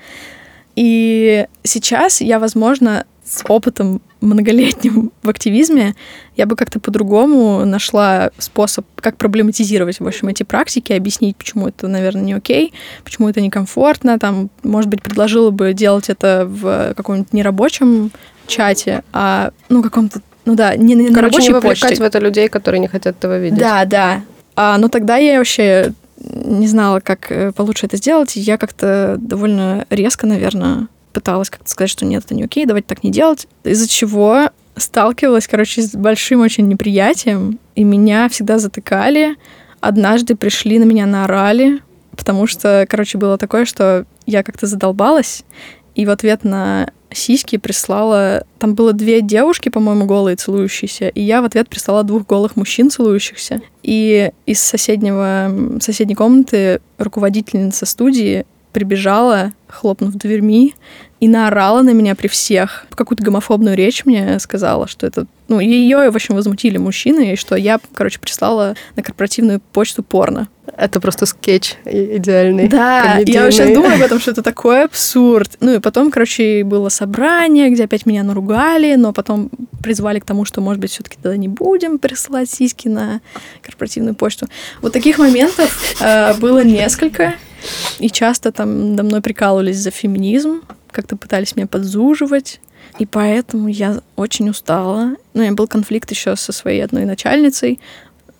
И 0.77 1.47
сейчас 1.65 2.21
я, 2.21 2.39
возможно, 2.39 3.05
с 3.31 3.45
опытом 3.49 4.03
многолетним 4.21 5.13
в 5.23 5.29
активизме, 5.29 5.95
я 6.37 6.47
бы 6.47 6.57
как-то 6.57 6.81
по-другому 6.81 7.65
нашла 7.65 8.31
способ, 8.39 8.85
как 8.97 9.17
проблематизировать, 9.17 10.01
в 10.01 10.07
общем, 10.07 10.29
эти 10.29 10.43
практики, 10.43 10.93
объяснить, 10.93 11.37
почему 11.37 11.69
это, 11.69 11.87
наверное, 11.87 12.23
не 12.23 12.33
окей, 12.33 12.75
почему 13.05 13.29
это 13.29 13.41
некомфортно, 13.41 14.19
там, 14.19 14.51
может 14.65 14.91
быть, 14.91 15.01
предложила 15.01 15.51
бы 15.51 15.73
делать 15.75 16.11
это 16.11 16.45
в 16.49 16.93
каком-нибудь 16.95 17.33
нерабочем 17.33 18.11
чате, 18.49 19.05
а, 19.13 19.53
ну, 19.69 19.83
каком-то, 19.83 20.21
ну 20.45 20.57
да, 20.57 20.75
не 20.75 20.97
на 20.97 21.15
Короче, 21.15 21.21
рабочей 21.21 21.49
не 21.49 21.55
вовлекать 21.55 21.81
почте. 21.81 22.03
в 22.03 22.07
это 22.07 22.19
людей, 22.19 22.49
которые 22.49 22.81
не 22.81 22.89
хотят 22.89 23.17
этого 23.17 23.39
видеть. 23.39 23.61
Да, 23.61 23.85
да. 23.85 24.23
А, 24.57 24.77
но 24.77 24.89
тогда 24.89 25.17
я 25.17 25.39
вообще 25.39 25.93
не 26.19 26.67
знала, 26.67 27.01
как 27.01 27.31
э, 27.31 27.53
получше 27.53 27.87
это 27.87 27.97
сделать, 27.97 28.37
и 28.37 28.41
я 28.41 28.59
как-то 28.59 29.17
довольно 29.19 29.87
резко, 29.89 30.27
наверное, 30.27 30.89
пыталась 31.13 31.51
как-то 31.51 31.69
сказать, 31.69 31.91
что 31.91 32.05
нет, 32.05 32.25
это 32.25 32.35
не 32.35 32.45
окей, 32.45 32.67
давайте 32.67 32.87
так 32.87 33.03
не 33.03 33.11
делать. 33.11 33.47
Из-за 33.65 33.89
чего 33.89 34.51
сталкивалась, 34.77 35.47
короче, 35.47 35.83
с 35.83 35.95
большим 35.95 36.41
очень 36.41 36.69
неприятием, 36.69 37.59
и 37.75 37.85
меня 37.85 38.29
всегда 38.29 38.59
затыкали. 38.59 39.37
Однажды 39.81 40.37
пришли 40.37 40.79
на 40.79 40.85
меня 40.85 41.07
наорали, 41.07 41.81
потому 42.17 42.47
что, 42.47 42.87
короче, 42.89 43.19
было 43.19 43.39
такое, 43.39 43.65
что 43.65 44.07
я 44.27 44.43
как-то 44.43 44.67
задолбалась, 44.67 45.45
и 45.95 46.07
в 46.07 46.11
ответ 46.11 46.45
на 46.45 46.91
сиськи 47.13 47.59
прислала... 47.59 48.45
Там 48.59 48.75
было 48.75 48.93
две 48.93 49.21
девушки, 49.21 49.69
по-моему, 49.69 50.05
голые, 50.07 50.37
целующиеся, 50.37 51.09
и 51.09 51.23
я 51.23 51.43
в 51.43 51.45
ответ 51.45 51.69
прислала 51.69 52.05
двух 52.05 52.27
голых 52.27 52.57
мужчин, 52.57 52.91
целующихся. 52.91 53.61
И 53.83 54.31
из 54.47 54.61
соседнего, 54.61 55.81
соседней 55.81 56.15
комнаты 56.15 56.81
руководительница 56.99 57.87
студии 57.87 58.47
прибежала, 58.73 59.53
хлопнув 59.69 60.15
дверьми, 60.15 60.75
и 61.21 61.29
наорала 61.29 61.83
на 61.83 61.91
меня 61.91 62.15
при 62.15 62.29
всех. 62.29 62.87
Какую-то 62.95 63.23
гомофобную 63.23 63.77
речь 63.77 64.07
мне 64.07 64.39
сказала, 64.41 64.89
что 64.89 65.07
это... 65.07 65.27
Ну, 65.49 65.61
ее, 65.61 66.11
в 66.11 66.15
общем, 66.15 66.35
возмутили 66.35 66.79
мужчины, 66.79 67.33
и 67.33 67.37
что 67.37 67.57
я, 67.57 67.79
короче, 67.95 68.19
прислала 68.19 68.75
на 68.97 69.03
корпоративную 69.03 69.61
почту 69.61 70.03
порно. 70.03 70.49
Это 70.77 70.99
просто 71.01 71.27
скетч 71.27 71.75
идеальный. 71.85 72.69
Да, 72.69 73.19
я 73.19 73.51
сейчас 73.51 73.69
думаю 73.75 73.97
об 73.97 74.03
этом, 74.03 74.19
что 74.19 74.31
это 74.31 74.43
такой 74.43 74.85
абсурд. 74.85 75.59
Ну 75.61 75.75
и 75.75 75.79
потом, 75.79 76.11
короче, 76.11 76.65
было 76.65 76.89
собрание, 76.89 77.69
где 77.69 77.85
опять 77.85 78.07
меня 78.07 78.23
наругали, 78.23 78.95
но 78.95 79.13
потом 79.13 79.51
призвали 79.83 80.21
к 80.21 80.25
тому, 80.25 80.47
что, 80.47 80.61
может 80.61 80.81
быть, 80.81 80.93
все-таки 80.93 81.19
тогда 81.21 81.37
не 81.37 81.49
будем 81.49 81.99
присылать 81.99 82.49
сиськи 82.49 82.89
на 82.89 83.21
корпоративную 83.61 84.15
почту. 84.15 84.47
Вот 84.81 84.93
таких 84.93 85.19
моментов 85.19 85.97
э, 86.01 86.33
было 86.35 86.65
несколько. 86.65 87.35
И 87.99 88.11
часто 88.11 88.53
там 88.53 88.97
до 88.97 89.03
мной 89.03 89.21
прикалывались 89.21 89.79
за 89.79 89.91
феминизм, 89.91 90.63
как-то 90.91 91.17
пытались 91.17 91.57
меня 91.57 91.67
подзуживать. 91.67 92.61
И 92.99 93.07
поэтому 93.07 93.69
я 93.69 94.01
очень 94.17 94.51
устала. 94.51 95.17
Ну, 95.35 95.41
у 95.41 95.41
меня 95.41 95.53
был 95.53 95.69
конфликт 95.69 96.11
еще 96.11 96.37
со 96.37 96.53
своей 96.53 96.85
одной 96.85 97.05
начальницей, 97.05 97.81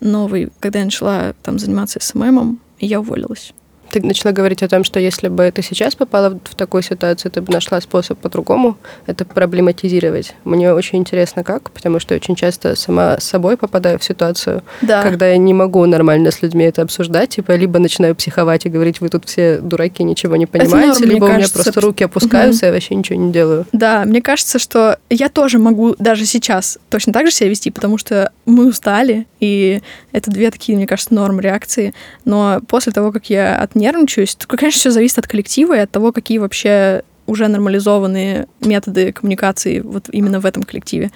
новый, 0.01 0.51
когда 0.61 0.81
я 0.81 0.85
начала 0.87 1.35
там 1.43 1.59
заниматься 1.59 1.99
СММом, 2.01 2.61
и 2.79 2.87
я 2.87 3.01
уволилась. 3.01 3.53
Ты 3.91 4.01
начала 4.03 4.33
говорить 4.33 4.63
о 4.63 4.69
том, 4.69 4.85
что 4.85 5.01
если 5.01 5.29
бы 5.29 5.51
ты 5.51 5.63
сейчас 5.63 5.95
попала 5.95 6.31
в 6.31 6.55
такую 6.55 6.83
ситуацию, 6.83 7.31
ты 7.31 7.43
бы 7.43 7.53
нашла 7.53 7.81
способ 7.81 8.19
по-другому 8.19 8.77
это 9.07 9.25
проблематизировать. 9.25 10.35
Мне 10.45 10.73
очень 10.73 10.99
интересно, 10.99 11.45
как, 11.45 11.71
потому 11.71 11.99
что 11.99 12.15
очень 12.15 12.37
часто 12.37 12.77
сама 12.77 13.19
с 13.19 13.25
собой 13.25 13.57
попадаю 13.57 13.99
в 13.99 14.05
ситуацию, 14.05 14.63
да. 14.83 15.03
когда 15.03 15.29
я 15.29 15.37
не 15.37 15.55
могу 15.55 15.85
нормально 15.87 16.31
с 16.31 16.43
людьми 16.43 16.65
это 16.65 16.83
обсуждать, 16.83 17.31
типа 17.31 17.53
либо 17.53 17.79
начинаю 17.79 18.15
психовать 18.15 18.67
и 18.67 18.69
говорить, 18.69 19.01
вы 19.01 19.09
тут 19.09 19.27
все 19.27 19.59
дураки, 19.59 20.03
ничего 20.03 20.37
не 20.37 20.47
понимаете, 20.47 21.01
норм, 21.01 21.11
либо 21.11 21.25
у 21.25 21.29
меня 21.29 21.39
кажется, 21.39 21.63
просто 21.63 21.81
руки 21.81 22.05
опускаются, 22.05 22.61
угу. 22.61 22.67
я 22.67 22.73
вообще 22.73 22.95
ничего 22.95 23.19
не 23.19 23.33
делаю. 23.33 23.67
Да, 23.73 24.05
мне 24.05 24.23
кажется, 24.23 24.59
что 24.59 24.99
я 25.09 25.29
тоже 25.29 25.59
могу 25.59 25.95
даже 25.99 26.27
сейчас 26.27 26.79
точно 26.89 27.13
так 27.13 27.27
же 27.27 27.33
себя 27.33 27.49
вести, 27.49 27.71
потому 27.71 27.99
что 27.99 28.33
мы 28.47 28.69
устали, 28.69 29.27
и 29.41 29.83
это 30.13 30.31
две 30.31 30.51
такие, 30.51 30.77
мне 30.77 30.87
кажется, 30.87 31.15
норм 31.15 31.41
реакции. 31.41 31.95
Но 32.25 32.61
после 32.69 32.93
того, 32.93 33.13
как 33.13 33.31
я 33.31 33.57
от 33.57 33.75
нервничаюсь. 33.81 34.35
Только, 34.35 34.57
конечно, 34.57 34.79
все 34.79 34.91
зависит 34.91 35.19
от 35.19 35.27
коллектива 35.27 35.77
и 35.77 35.81
от 35.81 35.91
того, 35.91 36.13
какие 36.13 36.39
вообще 36.39 37.03
уже 37.27 37.49
нормализованные 37.49 38.47
методы 38.61 39.13
коммуникации 39.13 39.81
вот 39.81 40.09
именно 40.11 40.41
в 40.41 40.47
этом 40.47 40.65
коллективе. 40.65 41.11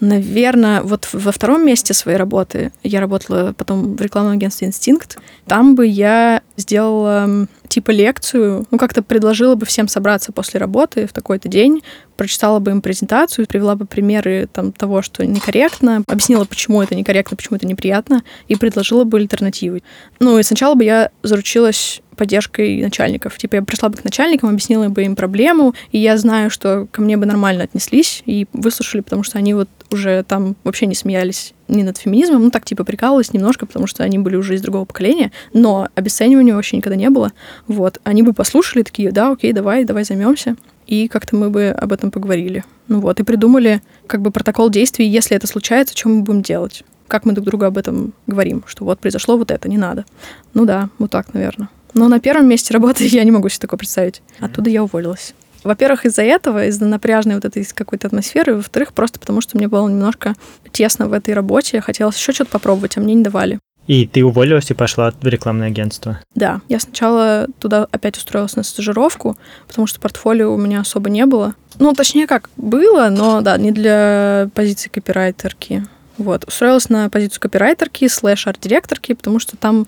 Наверное, 0.00 0.80
вот 0.80 1.08
во 1.12 1.30
втором 1.30 1.64
месте 1.64 1.92
своей 1.92 2.16
работы 2.16 2.72
я 2.82 3.00
работала 3.00 3.52
потом 3.56 3.96
в 3.96 4.00
рекламном 4.00 4.32
агентстве 4.32 4.66
«Инстинкт». 4.66 5.18
Там 5.46 5.74
бы 5.74 5.86
я 5.86 6.40
сделала 6.56 7.46
типа 7.68 7.90
лекцию, 7.90 8.66
ну, 8.70 8.78
как-то 8.78 9.02
предложила 9.02 9.54
бы 9.54 9.66
всем 9.66 9.88
собраться 9.88 10.32
после 10.32 10.58
работы 10.58 11.06
в 11.06 11.12
такой-то 11.12 11.48
день, 11.48 11.82
прочитала 12.16 12.58
бы 12.58 12.70
им 12.70 12.80
презентацию, 12.80 13.46
привела 13.46 13.76
бы 13.76 13.84
примеры 13.84 14.48
там, 14.50 14.72
того, 14.72 15.02
что 15.02 15.24
некорректно, 15.24 16.02
объяснила, 16.06 16.46
почему 16.46 16.82
это 16.82 16.94
некорректно, 16.94 17.36
почему 17.36 17.56
это 17.56 17.66
неприятно, 17.66 18.24
и 18.48 18.56
предложила 18.56 19.04
бы 19.04 19.18
альтернативы. 19.18 19.82
Ну, 20.18 20.38
и 20.38 20.42
сначала 20.42 20.74
бы 20.74 20.84
я 20.84 21.10
заручилась 21.22 22.00
поддержкой 22.20 22.82
начальников. 22.82 23.38
Типа 23.38 23.54
я 23.54 23.62
пришла 23.62 23.88
бы 23.88 23.96
к 23.96 24.04
начальникам, 24.04 24.50
объяснила 24.50 24.90
бы 24.90 25.04
им 25.04 25.16
проблему, 25.16 25.74
и 25.90 25.96
я 25.96 26.18
знаю, 26.18 26.50
что 26.50 26.86
ко 26.92 27.00
мне 27.00 27.16
бы 27.16 27.24
нормально 27.24 27.64
отнеслись 27.64 28.22
и 28.26 28.46
выслушали, 28.52 29.00
потому 29.00 29.22
что 29.22 29.38
они 29.38 29.54
вот 29.54 29.70
уже 29.90 30.22
там 30.24 30.54
вообще 30.62 30.84
не 30.84 30.94
смеялись 30.94 31.54
ни 31.66 31.82
над 31.82 31.96
феминизмом, 31.96 32.42
ну 32.42 32.50
так 32.50 32.66
типа 32.66 32.84
прикалывались 32.84 33.32
немножко, 33.32 33.64
потому 33.64 33.86
что 33.86 34.04
они 34.04 34.18
были 34.18 34.36
уже 34.36 34.54
из 34.54 34.60
другого 34.60 34.84
поколения, 34.84 35.32
но 35.54 35.88
обесценивания 35.94 36.54
вообще 36.54 36.76
никогда 36.76 36.94
не 36.94 37.08
было. 37.08 37.32
Вот, 37.66 38.02
они 38.04 38.22
бы 38.22 38.34
послушали, 38.34 38.82
такие, 38.82 39.12
да, 39.12 39.32
окей, 39.32 39.54
давай, 39.54 39.84
давай 39.84 40.04
займемся. 40.04 40.56
И 40.86 41.08
как-то 41.08 41.36
мы 41.36 41.48
бы 41.48 41.68
об 41.68 41.90
этом 41.90 42.10
поговорили. 42.10 42.64
Ну 42.88 43.00
вот, 43.00 43.18
и 43.18 43.22
придумали 43.22 43.80
как 44.06 44.20
бы 44.20 44.30
протокол 44.30 44.68
действий, 44.68 45.08
если 45.08 45.38
это 45.38 45.46
случается, 45.46 45.96
что 45.96 46.10
мы 46.10 46.20
будем 46.20 46.42
делать. 46.42 46.84
Как 47.08 47.24
мы 47.24 47.32
друг 47.32 47.46
другу 47.46 47.64
об 47.64 47.78
этом 47.78 48.12
говорим, 48.26 48.62
что 48.66 48.84
вот 48.84 49.00
произошло 49.00 49.38
вот 49.38 49.50
это, 49.50 49.70
не 49.70 49.78
надо. 49.78 50.04
Ну 50.52 50.66
да, 50.66 50.90
вот 50.98 51.10
так, 51.10 51.32
наверное. 51.32 51.70
Но 51.94 52.08
на 52.08 52.20
первом 52.20 52.48
месте 52.48 52.72
работы 52.74 53.04
я 53.06 53.24
не 53.24 53.30
могу 53.30 53.48
себе 53.48 53.60
такое 53.62 53.78
представить. 53.78 54.22
Оттуда 54.38 54.70
я 54.70 54.82
уволилась. 54.82 55.34
Во-первых, 55.62 56.06
из-за 56.06 56.22
этого, 56.22 56.66
из-за 56.66 56.86
напряжной 56.86 57.34
вот 57.34 57.44
этой 57.44 57.64
какой-то 57.64 58.06
атмосферы, 58.06 58.56
во-вторых, 58.56 58.92
просто 58.92 59.18
потому 59.20 59.40
что 59.40 59.56
мне 59.58 59.68
было 59.68 59.86
немножко 59.88 60.34
тесно 60.72 61.06
в 61.06 61.12
этой 61.12 61.34
работе, 61.34 61.80
хотелось 61.80 62.16
еще 62.16 62.32
что-то 62.32 62.50
попробовать, 62.50 62.96
а 62.96 63.00
мне 63.00 63.14
не 63.14 63.22
давали. 63.22 63.58
И 63.86 64.06
ты 64.06 64.24
уволилась 64.24 64.70
и 64.70 64.74
пошла 64.74 65.12
в 65.20 65.26
рекламное 65.26 65.66
агентство? 65.66 66.20
Да, 66.34 66.60
я 66.68 66.78
сначала 66.78 67.48
туда 67.58 67.88
опять 67.90 68.16
устроилась 68.16 68.56
на 68.56 68.62
стажировку, 68.62 69.36
потому 69.66 69.86
что 69.86 70.00
портфолио 70.00 70.54
у 70.54 70.56
меня 70.56 70.80
особо 70.80 71.10
не 71.10 71.26
было. 71.26 71.54
Ну, 71.78 71.92
точнее 71.92 72.26
как, 72.26 72.50
было, 72.56 73.08
но 73.08 73.40
да, 73.40 73.56
не 73.58 73.72
для 73.72 74.48
позиции 74.54 74.88
копирайтерки. 74.88 75.84
Вот, 76.18 76.46
устроилась 76.46 76.88
на 76.88 77.08
позицию 77.08 77.40
копирайтерки 77.40 78.06
слэш 78.06 78.46
арт-директорки, 78.46 79.14
потому 79.14 79.38
что 79.40 79.56
там 79.56 79.86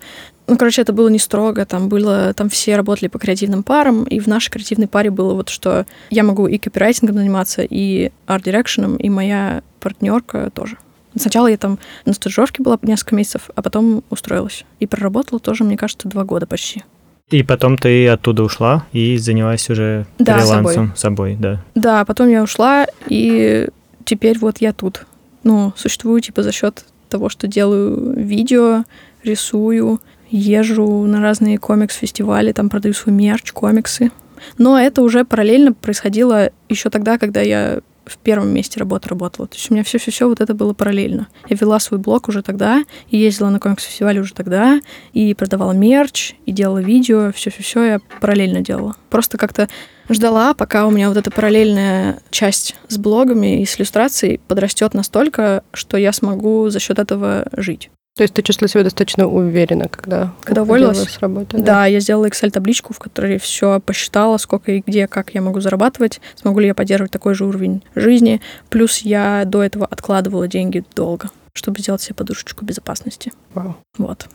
ну, 0.53 0.59
короче, 0.59 0.83
это 0.83 0.93
было 0.93 1.09
не 1.09 1.19
строго, 1.19 1.65
там 1.65 1.89
было, 1.89 2.35
там 2.35 2.51
все 2.51 2.77
работали 2.77 3.09
по 3.09 3.19
креативным 3.19 3.63
парам, 3.63 4.05
и 4.05 4.21
в 4.21 4.27
нашей 4.27 4.51
креативной 4.51 4.87
паре 4.87 5.11
было 5.11 5.33
вот, 5.33 5.49
что 5.49 5.87
я 6.11 6.23
могу 6.23 6.47
и 6.47 6.59
копирайтингом 6.59 7.17
заниматься, 7.17 7.63
и 7.63 8.13
арт-дирекшеном, 8.27 8.97
и 8.97 9.09
моя 9.09 9.63
партнерка 9.81 10.51
тоже. 10.51 10.77
Сначала 11.17 11.47
я 11.47 11.57
там 11.57 11.79
на 12.05 12.13
стажировке 12.13 12.63
была 12.63 12.79
несколько 12.83 13.15
месяцев, 13.15 13.49
а 13.55 13.63
потом 13.63 14.05
устроилась. 14.11 14.67
И 14.79 14.87
проработала 14.87 15.41
тоже, 15.41 15.65
мне 15.65 15.79
кажется, 15.79 16.07
два 16.07 16.25
года 16.25 16.47
почти. 16.47 16.85
И 17.31 17.43
потом 17.43 17.79
ты 17.79 18.07
оттуда 18.09 18.43
ушла 18.43 18.85
и 18.93 19.17
занялась 19.17 19.71
уже 19.71 20.07
да, 20.19 20.39
фрилансом 20.39 20.93
собой. 20.95 20.97
собой, 20.97 21.37
да. 21.41 21.65
Да, 21.75 22.05
потом 22.05 22.29
я 22.29 22.43
ушла, 22.43 22.85
и 23.09 23.71
теперь 24.05 24.39
вот 24.39 24.59
я 24.59 24.75
тут. 24.75 25.07
Ну, 25.45 25.73
существую 25.77 26.21
типа 26.21 26.43
за 26.43 26.53
счет 26.53 26.85
того, 27.09 27.31
что 27.31 27.47
делаю 27.47 28.13
видео, 28.17 28.85
рисую, 29.25 30.01
езжу 30.33 31.05
на 31.07 31.21
разные 31.21 31.59
комикс-фестивали, 31.59 32.53
там 32.53 32.69
продаю 32.69 32.95
свой 32.95 33.15
мерч, 33.15 33.53
комиксы. 33.53 34.11
Но 34.59 34.79
это 34.79 35.03
уже 35.03 35.25
параллельно 35.25 35.73
происходило 35.73 36.51
еще 36.69 36.91
тогда, 36.91 37.19
когда 37.19 37.41
я 37.43 37.81
в 38.05 38.19
первом 38.19 38.49
месте 38.53 38.81
работы 38.81 39.09
работала. 39.09 39.47
То 39.47 39.57
есть 39.57 39.71
у 39.71 39.75
меня 39.75 39.85
все-все-все 39.85 40.29
вот 40.29 40.41
это 40.41 40.55
было 40.55 40.73
параллельно. 40.73 41.29
Я 41.49 41.57
вела 41.57 41.79
свой 41.79 42.01
блог 42.01 42.29
уже 42.29 42.43
тогда, 42.43 42.83
ездила 43.11 43.51
на 43.51 43.61
комикс-фестивале 43.61 44.21
уже 44.21 44.35
тогда, 44.35 44.81
и 45.13 45.35
продавала 45.35 45.73
мерч, 45.73 46.35
и 46.45 46.51
делала 46.51 46.79
видео, 46.79 47.31
все-все-все 47.33 47.85
я 47.85 48.01
параллельно 48.21 48.61
делала. 48.61 48.97
Просто 49.09 49.39
как-то 49.39 49.69
ждала, 50.09 50.53
пока 50.55 50.87
у 50.87 50.91
меня 50.91 51.09
вот 51.09 51.17
эта 51.17 51.31
параллельная 51.31 52.19
часть 52.31 52.75
с 52.89 52.99
блогами 52.99 53.63
и 53.63 53.67
с 53.67 53.79
иллюстрацией 53.79 54.41
подрастет 54.49 54.95
настолько, 54.95 55.63
что 55.73 55.97
я 55.97 56.13
смогу 56.13 56.71
за 56.71 56.81
счет 56.81 56.99
этого 56.99 57.47
жить. 57.57 57.91
То 58.15 58.25
есть 58.25 58.35
ты 58.35 58.43
чувствовала 58.43 58.69
себя 58.69 58.85
достаточно 58.85 59.27
уверенно, 59.27 59.89
когда, 59.89 60.35
когда 60.43 60.63
уволилась 60.63 60.99
с 60.99 61.19
работы? 61.21 61.57
Да? 61.57 61.65
да, 61.65 61.87
я 61.87 61.99
сделала 62.01 62.27
Excel-табличку, 62.27 62.93
в 62.93 62.99
которой 62.99 63.39
все 63.39 63.81
посчитала, 63.81 64.37
сколько 64.37 64.73
и 64.73 64.83
где, 64.87 65.07
как 65.07 65.33
я 65.35 65.41
могу 65.41 65.61
зарабатывать, 65.61 66.21
смогу 66.35 66.61
ли 66.61 66.67
я 66.67 66.75
поддерживать 66.75 67.11
такой 67.11 67.35
же 67.35 67.47
уровень 67.47 67.83
жизни. 67.95 68.43
Плюс 68.69 68.99
я 68.99 69.45
до 69.47 69.63
этого 69.63 69.87
откладывала 69.87 70.47
деньги 70.47 70.85
долго, 70.95 71.31
чтобы 71.55 71.81
сделать 71.81 72.03
себе 72.03 72.15
подушечку 72.15 72.67
безопасности. 72.67 73.33
Вау. 73.55 73.77
Вот 73.97 74.29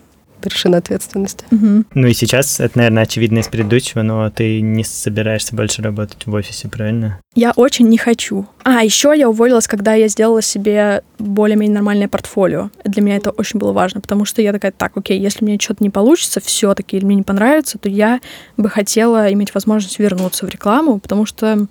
вершина 0.44 0.78
ответственности. 0.78 1.46
Угу. 1.52 1.86
Ну 1.94 2.08
и 2.08 2.14
сейчас, 2.14 2.60
это, 2.60 2.78
наверное, 2.78 3.04
очевидно 3.04 3.40
из 3.40 3.48
предыдущего, 3.48 4.02
но 4.02 4.30
ты 4.30 4.62
не 4.62 4.84
собираешься 4.84 5.56
больше 5.56 5.82
работать 5.82 6.26
в 6.26 6.34
офисе, 6.34 6.68
правильно? 6.68 7.20
Я 7.36 7.52
очень 7.56 7.88
не 7.88 7.98
хочу. 7.98 8.48
А, 8.64 8.84
еще 8.84 9.14
я 9.16 9.30
уволилась, 9.30 9.68
когда 9.68 9.94
я 9.94 10.08
сделала 10.08 10.42
себе 10.42 11.04
более-менее 11.20 11.76
нормальное 11.76 12.08
портфолио. 12.08 12.72
Для 12.84 13.02
меня 13.02 13.18
это 13.18 13.32
очень 13.32 13.60
было 13.60 13.72
важно, 13.72 14.02
потому 14.02 14.26
что 14.26 14.42
я 14.42 14.52
такая, 14.52 14.72
так, 14.72 14.98
окей, 14.98 15.20
если 15.20 15.46
мне 15.46 15.60
что-то 15.60 15.84
не 15.84 15.90
получится 15.90 16.40
все-таки 16.40 16.98
или 16.98 17.06
мне 17.06 17.18
не 17.18 17.24
понравится, 17.24 17.78
то 17.78 17.90
я 17.90 18.20
бы 18.58 18.70
хотела 18.70 19.32
иметь 19.34 19.54
возможность 19.54 20.00
вернуться 20.00 20.46
в 20.46 20.50
рекламу, 20.50 21.00
потому 21.00 21.26
что 21.26 21.68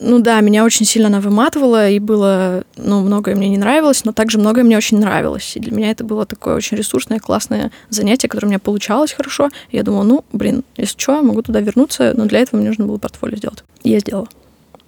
ну 0.00 0.18
да, 0.18 0.40
меня 0.40 0.64
очень 0.64 0.86
сильно 0.86 1.08
она 1.08 1.20
выматывала, 1.20 1.88
и 1.88 1.98
было, 1.98 2.64
ну, 2.76 3.00
многое 3.00 3.34
мне 3.34 3.48
не 3.48 3.58
нравилось, 3.58 4.04
но 4.04 4.12
также 4.12 4.38
многое 4.38 4.64
мне 4.64 4.76
очень 4.76 4.98
нравилось. 4.98 5.56
И 5.56 5.60
для 5.60 5.72
меня 5.72 5.90
это 5.90 6.04
было 6.04 6.26
такое 6.26 6.54
очень 6.54 6.76
ресурсное, 6.76 7.18
классное 7.18 7.70
занятие, 7.90 8.28
которое 8.28 8.46
у 8.46 8.50
меня 8.50 8.58
получалось 8.58 9.12
хорошо. 9.12 9.50
И 9.70 9.76
я 9.76 9.82
думала, 9.82 10.04
ну, 10.04 10.24
блин, 10.32 10.64
если 10.76 10.98
что, 10.98 11.22
могу 11.22 11.42
туда 11.42 11.60
вернуться, 11.60 12.12
но 12.16 12.26
для 12.26 12.40
этого 12.40 12.60
мне 12.60 12.68
нужно 12.68 12.86
было 12.86 12.98
портфолио 12.98 13.36
сделать. 13.36 13.64
И 13.82 13.90
я 13.90 13.98
сделала. 14.00 14.28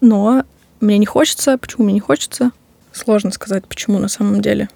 Но 0.01 0.45
мне 0.81 0.99
не 0.99 1.07
хочется. 1.07 1.59
Почему 1.59 1.85
мне 1.85 1.95
не 1.95 2.01
хочется? 2.01 2.51
Сложно 2.93 3.31
сказать, 3.31 3.67
почему 3.67 3.99
на 3.99 4.09
самом 4.09 4.41
деле. 4.41 4.69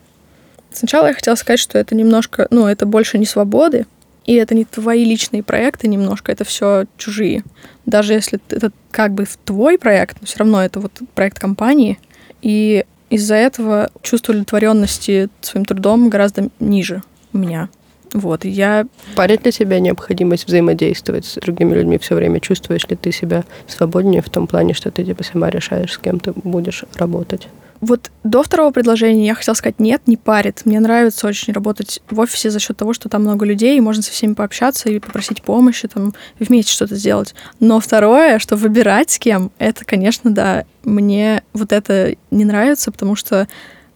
Сначала 0.73 1.09
я 1.09 1.15
хотела 1.15 1.35
сказать, 1.35 1.61
что 1.61 1.79
это 1.79 1.95
немножко, 1.95 2.47
ну, 2.51 2.67
это 2.67 2.87
больше 2.87 3.19
не 3.19 3.27
свободы, 3.27 3.87
и 4.31 4.35
это 4.35 4.55
не 4.55 4.65
твои 4.65 5.05
личные 5.05 5.43
проекты 5.43 5.89
немножко, 5.89 6.31
это 6.31 6.45
все 6.45 6.85
чужие. 6.97 7.43
Даже 7.85 8.13
если 8.13 8.39
это 8.49 8.71
как 8.93 9.13
бы 9.13 9.27
твой 9.45 9.77
проект, 9.77 10.19
но 10.21 10.27
все 10.29 10.39
равно 10.39 10.63
это 10.63 10.79
вот 10.79 10.93
проект 11.17 11.41
компании. 11.41 11.99
И 12.41 12.85
из-за 13.09 13.35
этого 13.35 13.91
чувство 14.03 14.31
удовлетворенности 14.31 15.31
своим 15.41 15.65
трудом 15.65 16.09
гораздо 16.11 16.49
ниже 16.61 17.03
у 17.33 17.39
меня. 17.39 17.71
Вот, 18.13 18.45
я... 18.45 18.87
Парит 19.17 19.45
ли 19.47 19.51
тебя 19.51 19.81
необходимость 19.81 20.47
взаимодействовать 20.47 21.25
с 21.25 21.35
другими 21.35 21.75
людьми 21.75 21.99
все 21.99 22.15
время? 22.15 22.39
Чувствуешь 22.39 22.87
ли 22.87 22.95
ты 22.95 23.11
себя 23.11 23.43
свободнее 23.67 24.23
в 24.23 24.31
том 24.31 24.47
плане, 24.47 24.75
что 24.75 24.93
ты 24.93 25.05
типа 25.05 25.25
сама 25.25 25.51
решаешь, 25.51 25.95
с 25.95 25.99
кем 25.99 26.21
ты 26.21 26.31
будешь 26.45 26.85
работать? 26.95 27.49
Вот 27.81 28.11
до 28.25 28.43
второго 28.43 28.73
предложения 28.73 29.27
я 29.27 29.35
хотела 29.35 29.55
сказать 29.55 29.81
нет, 29.81 30.03
не 30.07 30.19
парит. 30.19 30.63
Мне 30.67 30.81
нравится 30.81 31.27
очень 31.27 31.55
работать 31.55 32.03
в 32.11 32.21
офисе 32.21 32.51
за 32.51 32.61
счет 32.61 32.77
того, 32.77 32.93
что 32.93 33.09
там 33.09 33.23
много 33.23 33.47
людей, 33.47 33.79
и 33.79 33.81
можно 33.81 34.03
со 34.03 34.13
всеми 34.13 34.35
пообщаться 34.35 34.91
и 34.91 34.99
попросить 34.99 35.43
помощи, 35.43 35.89
там, 35.89 36.13
вместе 36.39 36.73
что-то 36.73 36.95
сделать. 36.97 37.35
Но 37.59 37.81
второе, 37.81 38.39
что 38.39 38.57
выбирать 38.57 39.11
с 39.11 39.19
кем, 39.19 39.51
это, 39.59 39.85
конечно, 39.87 40.31
да, 40.31 40.65
мне 40.85 41.43
вот 41.55 41.73
это 41.73 42.17
не 42.31 42.45
нравится, 42.45 42.93
потому 42.93 43.17
что, 43.17 43.49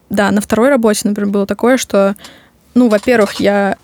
да, 0.09 0.31
на 0.31 0.41
второй 0.41 0.69
работе, 0.69 1.01
например, 1.03 1.31
было 1.31 1.45
такое, 1.45 1.77
что, 1.77 2.15
ну, 2.73 2.89
во-первых, 2.89 3.33
я, 3.33 3.77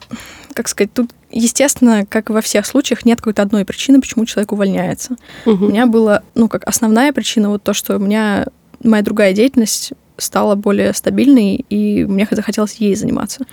как 0.55 0.67
сказать, 0.67 0.93
тут 0.93 1.11
естественно, 1.29 2.05
как 2.07 2.29
и 2.29 2.33
во 2.33 2.41
всех 2.41 2.65
случаях, 2.65 3.05
нет 3.05 3.19
какой-то 3.19 3.41
одной 3.41 3.65
причины, 3.65 4.01
почему 4.01 4.25
человек 4.25 4.51
увольняется. 4.51 5.15
Угу. 5.45 5.65
У 5.65 5.69
меня 5.69 5.85
была, 5.85 6.23
ну, 6.35 6.49
как 6.49 6.67
основная 6.67 7.13
причина 7.13 7.49
вот 7.49 7.63
то, 7.63 7.73
что 7.73 7.95
у 7.95 7.99
меня 7.99 8.47
моя 8.83 9.03
другая 9.03 9.33
деятельность 9.33 9.93
стала 10.17 10.55
более 10.55 10.93
стабильной, 10.93 11.65
и 11.69 12.05
мне 12.05 12.27
захотелось 12.29 12.75
ей 12.75 12.95
заниматься. 12.95 13.45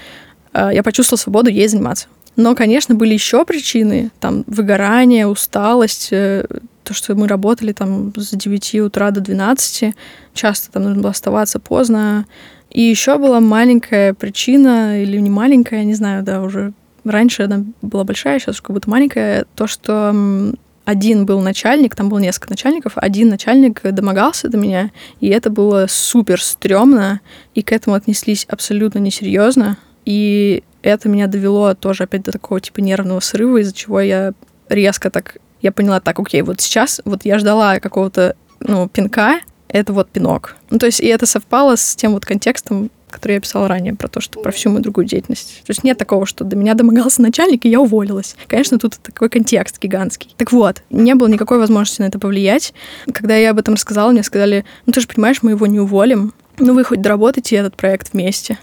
А, 0.52 0.72
я 0.72 0.82
почувствовала 0.82 1.20
свободу 1.20 1.50
ей 1.50 1.68
заниматься. 1.68 2.08
Но, 2.36 2.54
конечно, 2.54 2.94
были 2.94 3.14
еще 3.14 3.44
причины, 3.44 4.10
там, 4.20 4.44
выгорание, 4.46 5.26
усталость, 5.26 6.08
э, 6.12 6.46
то, 6.84 6.94
что 6.94 7.14
мы 7.16 7.26
работали 7.26 7.72
там 7.72 8.12
с 8.16 8.30
9 8.30 8.76
утра 8.76 9.10
до 9.10 9.20
12, 9.20 9.94
часто 10.34 10.70
там 10.70 10.84
нужно 10.84 11.02
было 11.02 11.10
оставаться 11.10 11.58
поздно. 11.58 12.26
И 12.70 12.80
еще 12.80 13.18
была 13.18 13.40
маленькая 13.40 14.14
причина, 14.14 15.02
или 15.02 15.18
не 15.18 15.30
маленькая, 15.30 15.84
не 15.84 15.94
знаю, 15.94 16.22
да, 16.22 16.40
уже 16.42 16.72
раньше 17.04 17.42
она 17.42 17.64
была 17.82 18.04
большая, 18.04 18.38
сейчас 18.38 18.60
как 18.60 18.74
будто 18.74 18.88
маленькая, 18.88 19.46
то, 19.54 19.66
что 19.66 20.54
один 20.88 21.26
был 21.26 21.40
начальник, 21.42 21.94
там 21.94 22.08
было 22.08 22.18
несколько 22.18 22.48
начальников, 22.48 22.94
один 22.96 23.28
начальник 23.28 23.82
домогался 23.82 24.48
до 24.48 24.56
меня, 24.56 24.90
и 25.20 25.28
это 25.28 25.50
было 25.50 25.84
супер 25.86 26.42
стрёмно, 26.42 27.20
и 27.54 27.60
к 27.60 27.72
этому 27.72 27.94
отнеслись 27.94 28.46
абсолютно 28.48 28.98
несерьезно, 28.98 29.76
и 30.06 30.64
это 30.80 31.10
меня 31.10 31.26
довело 31.26 31.74
тоже 31.74 32.04
опять 32.04 32.22
до 32.22 32.32
такого 32.32 32.58
типа 32.62 32.80
нервного 32.80 33.20
срыва, 33.20 33.58
из-за 33.58 33.74
чего 33.74 34.00
я 34.00 34.32
резко 34.70 35.10
так 35.10 35.36
я 35.60 35.72
поняла, 35.72 36.00
так, 36.00 36.18
окей, 36.20 36.40
вот 36.40 36.62
сейчас 36.62 37.02
вот 37.04 37.26
я 37.26 37.38
ждала 37.38 37.80
какого-то, 37.80 38.34
ну, 38.60 38.88
пинка, 38.88 39.40
это 39.68 39.92
вот 39.92 40.08
пинок. 40.08 40.56
Ну, 40.70 40.78
то 40.78 40.86
есть, 40.86 41.00
и 41.00 41.06
это 41.06 41.26
совпало 41.26 41.76
с 41.76 41.96
тем 41.96 42.12
вот 42.12 42.24
контекстом, 42.24 42.90
который 43.10 43.34
я 43.34 43.40
писала 43.40 43.68
ранее, 43.68 43.94
про 43.94 44.08
то, 44.08 44.20
что 44.20 44.40
про 44.40 44.52
всю 44.52 44.70
мою 44.70 44.82
другую 44.82 45.06
деятельность. 45.06 45.62
То 45.64 45.70
есть 45.70 45.84
нет 45.84 45.98
такого, 45.98 46.26
что 46.26 46.44
до 46.44 46.56
меня 46.56 46.74
домогался 46.74 47.22
начальник, 47.22 47.64
и 47.64 47.68
я 47.68 47.80
уволилась. 47.80 48.36
Конечно, 48.46 48.78
тут 48.78 48.98
такой 48.98 49.28
контекст 49.28 49.80
гигантский. 49.80 50.34
Так 50.36 50.52
вот, 50.52 50.82
не 50.90 51.14
было 51.14 51.28
никакой 51.28 51.58
возможности 51.58 52.02
на 52.02 52.06
это 52.06 52.18
повлиять. 52.18 52.74
Когда 53.12 53.36
я 53.36 53.50
об 53.50 53.58
этом 53.58 53.74
рассказала, 53.74 54.10
мне 54.10 54.22
сказали, 54.22 54.64
ну 54.86 54.92
ты 54.92 55.00
же 55.00 55.08
понимаешь, 55.08 55.42
мы 55.42 55.52
его 55.52 55.66
не 55.66 55.80
уволим. 55.80 56.32
Ну 56.58 56.74
вы 56.74 56.84
хоть 56.84 57.00
доработайте 57.00 57.56
этот 57.56 57.76
проект 57.76 58.12
вместе. 58.12 58.58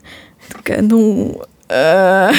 Я 0.49 0.55
такая, 0.55 0.81
ну, 0.81 1.41
э, 1.69 2.31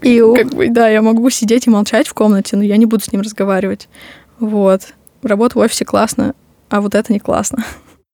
как 0.00 0.54
бы, 0.54 0.68
да, 0.68 0.88
я 0.88 1.00
могу 1.00 1.30
сидеть 1.30 1.66
и 1.66 1.70
молчать 1.70 2.08
в 2.08 2.14
комнате, 2.14 2.56
но 2.56 2.62
я 2.62 2.76
не 2.76 2.86
буду 2.86 3.04
с 3.04 3.12
ним 3.12 3.22
разговаривать. 3.22 3.88
Вот. 4.38 4.82
Работа 5.22 5.58
в 5.58 5.62
офисе 5.62 5.84
классно, 5.84 6.34
а 6.68 6.80
вот 6.80 6.94
это 6.94 7.12
не 7.12 7.20
классно. 7.20 7.64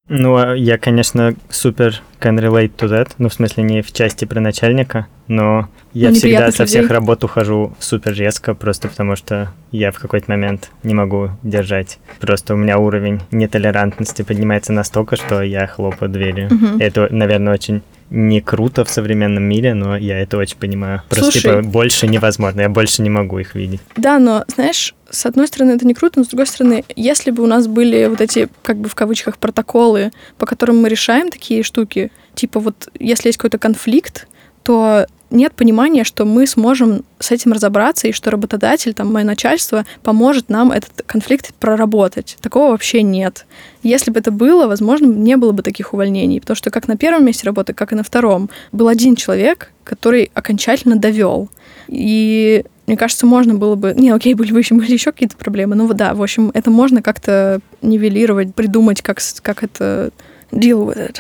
Ну, 0.09 0.37
а 0.37 0.55
я, 0.57 0.79
конечно, 0.79 1.35
супер 1.49 2.03
can 2.21 2.37
relate 2.39 2.73
to 2.77 2.89
that. 2.89 3.11
Ну, 3.19 3.29
в 3.29 3.35
смысле, 3.35 3.63
не 3.63 3.83
в 3.83 3.93
части 3.93 4.25
про 4.25 4.41
начальника, 4.41 5.07
но 5.29 5.69
я 5.93 6.09
Ну, 6.09 6.15
всегда 6.17 6.51
со 6.51 6.67
всех 6.67 6.83
людей. 6.83 6.95
работ 6.95 7.23
ухожу 7.23 7.75
супер 7.79 8.13
резко, 8.13 8.55
просто 8.55 8.89
потому 8.89 9.15
что 9.15 9.53
я 9.71 9.93
в 9.93 9.99
какой-то 10.01 10.31
момент 10.31 10.71
не 10.83 10.93
могу 10.95 11.31
держать. 11.45 11.99
Просто 12.21 12.55
у 12.55 12.57
меня 12.57 12.79
уровень 12.79 13.21
нетолерантности 13.31 14.23
поднимается 14.23 14.73
настолько, 14.73 15.15
что 15.17 15.41
я 15.41 15.67
хлопаю 15.69 16.11
дверью. 16.11 16.49
Мгм. 16.53 16.79
Это, 16.81 17.07
наверное, 17.11 17.53
очень 17.55 17.83
не 18.11 18.41
круто 18.43 18.85
в 18.85 18.91
современном 18.91 19.45
мире, 19.45 19.73
но 19.73 19.97
я 19.97 20.19
это 20.19 20.37
очень 20.37 20.59
понимаю. 20.59 21.01
Просто, 21.09 21.31
Слушай. 21.33 21.41
типа, 21.43 21.63
больше 21.63 22.07
невозможно, 22.09 22.61
я 22.61 22.69
больше 22.69 23.01
не 23.03 23.09
могу 23.09 23.39
их 23.39 23.55
видеть. 23.55 23.81
Да, 23.97 24.19
но, 24.19 24.45
знаешь, 24.49 24.95
с 25.13 25.27
одной 25.27 25.47
стороны, 25.47 25.73
это 25.73 25.87
не 25.87 25.95
круто, 25.95 26.19
но 26.19 26.25
с 26.25 26.29
другой 26.29 26.47
стороны, 26.47 26.85
если 26.97 27.31
бы 27.31 27.43
у 27.43 27.47
нас 27.47 27.67
были 27.67 28.07
вот 28.07 28.21
эти, 28.21 28.49
как 28.63 28.79
бы 28.79 28.89
в 28.89 28.95
кавычках, 28.95 29.37
протоколы, 29.37 30.11
по 30.39 30.47
которым 30.47 30.81
мы 30.81 30.89
решаем 30.89 31.31
такие 31.31 31.63
штуки, 31.63 32.11
типа 32.35 32.61
вот 32.61 32.89
если 32.99 33.29
есть 33.29 33.39
какой-то 33.39 33.59
конфликт, 33.59 34.27
то 34.65 35.07
нет 35.31 35.53
понимания, 35.55 36.05
что 36.05 36.25
мы 36.25 36.47
сможем 36.47 37.05
с 37.19 37.31
этим 37.31 37.53
разобраться, 37.53 38.09
и 38.09 38.13
что 38.13 38.31
работодатель, 38.31 38.95
там, 38.95 39.13
мое 39.13 39.25
начальство 39.25 39.85
поможет 40.03 40.49
нам 40.49 40.73
этот 40.73 41.03
конфликт 41.07 41.55
проработать. 41.55 42.37
Такого 42.41 42.71
вообще 42.71 43.03
нет. 43.03 43.47
Если 43.83 44.11
бы 44.11 44.21
это 44.21 44.31
было, 44.31 44.67
возможно, 44.67 45.07
не 45.07 45.37
было 45.37 45.53
бы 45.53 45.63
таких 45.63 45.95
увольнений, 45.95 46.41
потому 46.41 46.57
что 46.57 46.71
как 46.71 46.89
на 46.89 46.97
первом 46.97 47.25
месте 47.25 47.47
работы, 47.47 47.75
как 47.75 47.93
и 47.93 47.97
на 47.97 48.03
втором, 48.03 48.51
был 48.73 48.89
один 48.89 49.17
человек, 49.17 49.73
который 49.85 50.31
окончательно 50.35 50.97
довел. 50.97 51.49
И 51.89 52.65
мне 52.87 52.97
кажется, 52.97 53.27
можно 53.27 53.55
было 53.55 53.77
бы... 53.77 53.95
Не, 53.95 54.11
окей, 54.11 54.35
были 54.35 54.53
бы 54.53 54.59
еще, 54.59 54.75
были 54.75 54.93
еще 54.93 55.13
какие-то 55.13 55.37
проблемы. 55.37 55.77
Ну 55.77 55.93
да, 55.95 56.15
в 56.15 56.23
общем, 56.23 56.51
это 56.53 56.71
можно 56.71 57.03
как-то 57.03 57.61
нивелировать, 57.81 58.55
придумать, 58.55 59.03
как, 59.03 59.19
как 59.43 59.63
это 59.63 60.11
deal 60.51 60.87
with 60.87 60.99
it. 60.99 61.19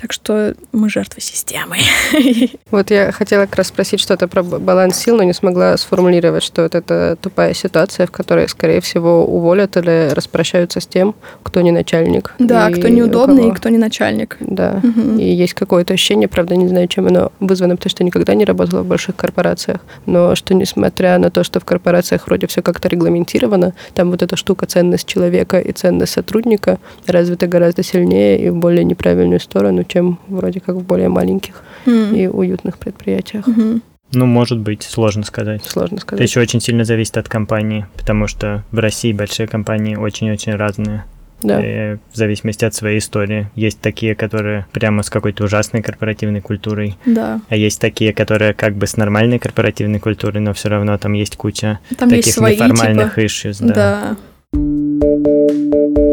Так 0.00 0.12
что 0.12 0.54
мы 0.72 0.88
жертвы 0.88 1.20
системы. 1.20 1.76
Вот 2.70 2.90
я 2.90 3.12
хотела 3.12 3.46
как 3.46 3.56
раз 3.56 3.68
спросить 3.68 3.98
что-то 3.98 4.28
про 4.28 4.42
баланс 4.42 4.96
сил, 4.96 5.16
но 5.16 5.22
не 5.22 5.32
смогла 5.32 5.76
сформулировать, 5.76 6.42
что 6.42 6.62
вот 6.62 6.74
это 6.74 7.16
тупая 7.20 7.54
ситуация, 7.54 8.06
в 8.06 8.10
которой, 8.10 8.48
скорее 8.48 8.80
всего, 8.80 9.24
уволят 9.24 9.76
или 9.76 10.10
распрощаются 10.12 10.80
с 10.80 10.86
тем, 10.86 11.14
кто 11.42 11.60
не 11.62 11.72
начальник. 11.72 12.34
Да, 12.38 12.68
и 12.68 12.74
кто 12.74 12.88
неудобный 12.88 13.48
и 13.48 13.52
кто 13.52 13.70
не 13.70 13.78
начальник. 13.78 14.36
Да. 14.40 14.80
Мгм. 14.82 15.18
И 15.18 15.24
есть 15.24 15.54
какое-то 15.54 15.94
ощущение, 15.94 16.28
правда, 16.28 16.56
не 16.56 16.68
знаю, 16.68 16.88
чем 16.88 17.06
оно 17.06 17.32
вызвано, 17.40 17.76
потому 17.76 17.90
что 17.90 18.04
никогда 18.04 18.34
не 18.34 18.44
работала 18.44 18.82
в 18.82 18.86
больших 18.86 19.16
корпорациях, 19.16 19.80
но 20.06 20.34
что 20.34 20.54
несмотря 20.54 21.18
на 21.18 21.30
то, 21.30 21.42
что 21.42 21.58
в 21.58 21.64
корпорациях 21.64 22.26
вроде 22.26 22.46
все 22.46 22.62
как-то 22.62 22.88
регламентировано, 22.88 23.72
там 23.94 24.10
вот 24.10 24.22
эта 24.22 24.36
штука 24.36 24.66
ценность 24.66 25.06
человека 25.08 25.58
и 25.58 25.72
ценность 25.72 26.12
сотрудника 26.12 26.78
развита 27.06 27.46
гораздо 27.46 27.82
сильнее 27.82 28.40
и 28.40 28.50
в 28.50 28.56
более 28.56 28.84
неправильную 28.84 29.40
сторону, 29.40 29.84
чем 29.88 30.18
вроде 30.28 30.60
как 30.60 30.76
в 30.76 30.82
более 30.84 31.08
маленьких 31.08 31.62
М. 31.86 32.14
и 32.14 32.26
уютных 32.28 32.78
предприятиях. 32.78 33.46
Мгм. 33.46 33.82
Ну, 34.12 34.24
может 34.26 34.58
быть, 34.60 34.82
сложно 34.84 35.22
сказать. 35.22 35.64
Сложно 35.64 35.96
Это 35.96 36.02
сказать. 36.02 36.28
еще 36.28 36.40
очень 36.40 36.60
сильно 36.60 36.84
зависит 36.84 37.16
от 37.18 37.28
компании, 37.28 37.86
потому 37.96 38.26
что 38.26 38.64
в 38.70 38.78
России 38.78 39.12
большие 39.12 39.46
компании 39.46 39.96
очень-очень 39.96 40.54
разные. 40.54 41.04
Да. 41.40 41.60
э, 41.64 41.98
в 42.12 42.16
зависимости 42.16 42.64
от 42.64 42.74
своей 42.74 42.98
истории. 42.98 43.48
Есть 43.54 43.80
такие, 43.80 44.16
которые 44.16 44.66
прямо 44.72 45.04
с 45.04 45.08
какой-то 45.10 45.44
ужасной 45.44 45.82
корпоративной 45.82 46.40
культурой, 46.40 46.96
Да. 47.06 47.40
а 47.48 47.54
есть 47.54 47.80
такие, 47.80 48.12
которые 48.12 48.54
как 48.54 48.74
бы 48.74 48.88
с 48.88 48.96
нормальной 48.96 49.38
корпоративной 49.38 50.00
культурой, 50.00 50.40
но 50.40 50.52
все 50.52 50.68
равно 50.68 50.98
там 50.98 51.12
есть 51.12 51.36
куча 51.36 51.78
Там 51.96 52.08
есть 52.08 52.22
таких 52.22 52.34
свои, 52.34 52.54
неформальных 52.56 53.14
типа... 53.14 53.24
issues, 53.24 53.58
да. 53.60 54.16
Да. 54.52 56.07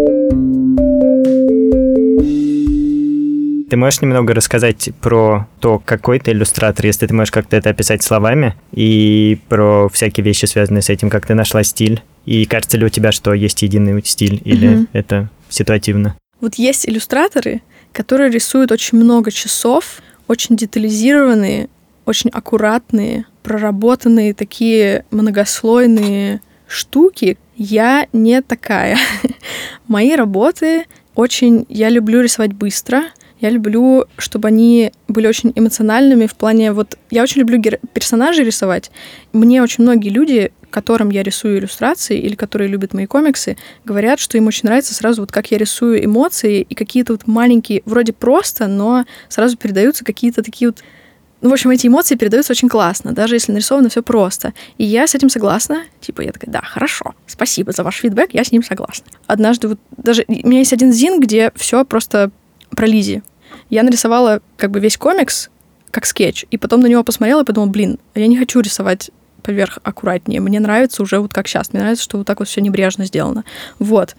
Ты 3.69 3.77
можешь 3.77 4.01
немного 4.01 4.33
рассказать 4.33 4.89
про 5.01 5.47
то, 5.59 5.81
какой 5.83 6.19
ты 6.19 6.31
иллюстратор, 6.31 6.85
если 6.85 7.07
ты 7.07 7.13
можешь 7.13 7.31
как-то 7.31 7.55
это 7.55 7.71
описать 7.71 8.03
словами, 8.03 8.55
и 8.71 9.39
про 9.49 9.89
всякие 9.89 10.23
вещи, 10.23 10.45
связанные 10.45 10.83
с 10.83 10.89
этим, 10.89 11.09
как 11.09 11.25
ты 11.25 11.33
нашла 11.33 11.63
стиль, 11.63 12.03
и 12.25 12.45
кажется 12.45 12.77
ли 12.77 12.85
у 12.85 12.89
тебя, 12.89 13.11
что 13.11 13.33
есть 13.33 13.61
единый 13.63 14.03
стиль, 14.05 14.41
или 14.45 14.67
Мгм. 14.67 14.87
это 14.93 15.29
ситуативно? 15.49 16.15
Вот 16.41 16.55
есть 16.55 16.87
иллюстраторы, 16.87 17.61
которые 17.91 18.29
рисуют 18.29 18.71
очень 18.71 18.99
много 18.99 19.31
часов, 19.31 20.01
очень 20.27 20.55
детализированные, 20.55 21.69
очень 22.05 22.29
аккуратные, 22.29 23.25
проработанные 23.41 24.33
такие 24.33 25.05
многослойные 25.11 26.41
штуки. 26.67 27.37
Я 27.55 28.07
не 28.13 28.41
такая. 28.41 28.97
Мои 29.87 30.13
работы 30.15 30.85
очень... 31.15 31.65
Я 31.69 31.89
люблю 31.89 32.21
рисовать 32.21 32.53
быстро. 32.53 33.03
Я 33.45 33.51
люблю, 33.51 34.05
чтобы 34.17 34.47
они 34.47 34.91
были 35.07 35.27
очень 35.27 35.51
эмоциональными 35.53 36.25
в 36.25 36.33
плане... 36.33 36.71
Вот 36.71 36.97
я 37.11 37.21
очень 37.21 37.41
люблю 37.41 37.59
геро- 37.59 37.79
персонажей 37.93 38.43
рисовать. 38.43 38.89
Мне 39.33 39.61
очень 39.61 39.83
многие 39.83 40.09
люди, 40.09 40.51
которым 40.71 41.11
я 41.11 41.21
рисую 41.21 41.59
иллюстрации 41.59 42.17
или 42.17 42.33
которые 42.33 42.69
любят 42.69 42.95
мои 42.95 43.05
комиксы, 43.05 43.55
говорят, 43.83 44.19
что 44.19 44.35
им 44.39 44.47
очень 44.47 44.61
нравится 44.63 44.95
сразу 44.95 45.21
вот 45.21 45.31
как 45.31 45.51
я 45.51 45.59
рисую 45.59 46.03
эмоции 46.03 46.65
и 46.67 46.73
какие-то 46.73 47.13
вот 47.13 47.27
маленькие, 47.27 47.83
вроде 47.85 48.13
просто, 48.13 48.65
но 48.65 49.05
сразу 49.29 49.57
передаются 49.57 50.03
какие-то 50.03 50.41
такие 50.41 50.69
вот 50.69 50.83
ну, 51.41 51.51
в 51.51 51.53
общем, 51.53 51.69
эти 51.69 51.85
эмоции 51.85 52.15
передаются 52.15 52.53
очень 52.53 52.69
классно, 52.69 53.11
даже 53.11 53.35
если 53.35 53.51
нарисовано 53.51 53.89
все 53.89 54.01
просто. 54.01 54.55
И 54.79 54.85
я 54.85 55.05
с 55.05 55.13
этим 55.13 55.29
согласна. 55.29 55.83
Типа, 56.01 56.21
я 56.21 56.31
такая, 56.31 56.51
да, 56.51 56.61
хорошо, 56.61 57.13
спасибо 57.27 57.71
за 57.71 57.83
ваш 57.83 57.97
фидбэк, 57.97 58.33
я 58.33 58.43
с 58.43 58.51
ним 58.51 58.63
согласна. 58.63 59.05
Однажды 59.27 59.67
вот 59.67 59.79
даже... 59.95 60.25
У 60.27 60.47
меня 60.47 60.59
есть 60.59 60.73
один 60.73 60.91
зин, 60.91 61.19
где 61.19 61.51
все 61.55 61.85
просто 61.85 62.31
про 62.75 62.85
Лизи. 62.85 63.23
Я 63.69 63.83
нарисовала 63.83 64.41
как 64.57 64.71
бы 64.71 64.79
весь 64.79 64.97
комикс 64.97 65.49
как 65.91 66.05
скетч, 66.05 66.45
и 66.51 66.57
потом 66.57 66.81
на 66.81 66.87
него 66.87 67.03
посмотрела 67.03 67.43
и 67.43 67.45
подумала, 67.45 67.69
блин, 67.69 67.99
я 68.15 68.27
не 68.27 68.37
хочу 68.37 68.59
рисовать 68.59 69.11
поверх 69.45 69.79
аккуратнее. 69.83 70.41
Мне 70.41 70.59
нравится 70.59 71.03
уже 71.03 71.19
вот 71.19 71.33
как 71.33 71.47
сейчас. 71.47 71.71
Мне 71.71 71.81
нравится, 71.81 72.03
что 72.03 72.17
вот 72.17 72.27
так 72.27 72.39
вот 72.39 72.49
все 72.49 72.61
небрежно 72.61 73.05
сделано. 73.05 73.45
Вот. 73.79 74.15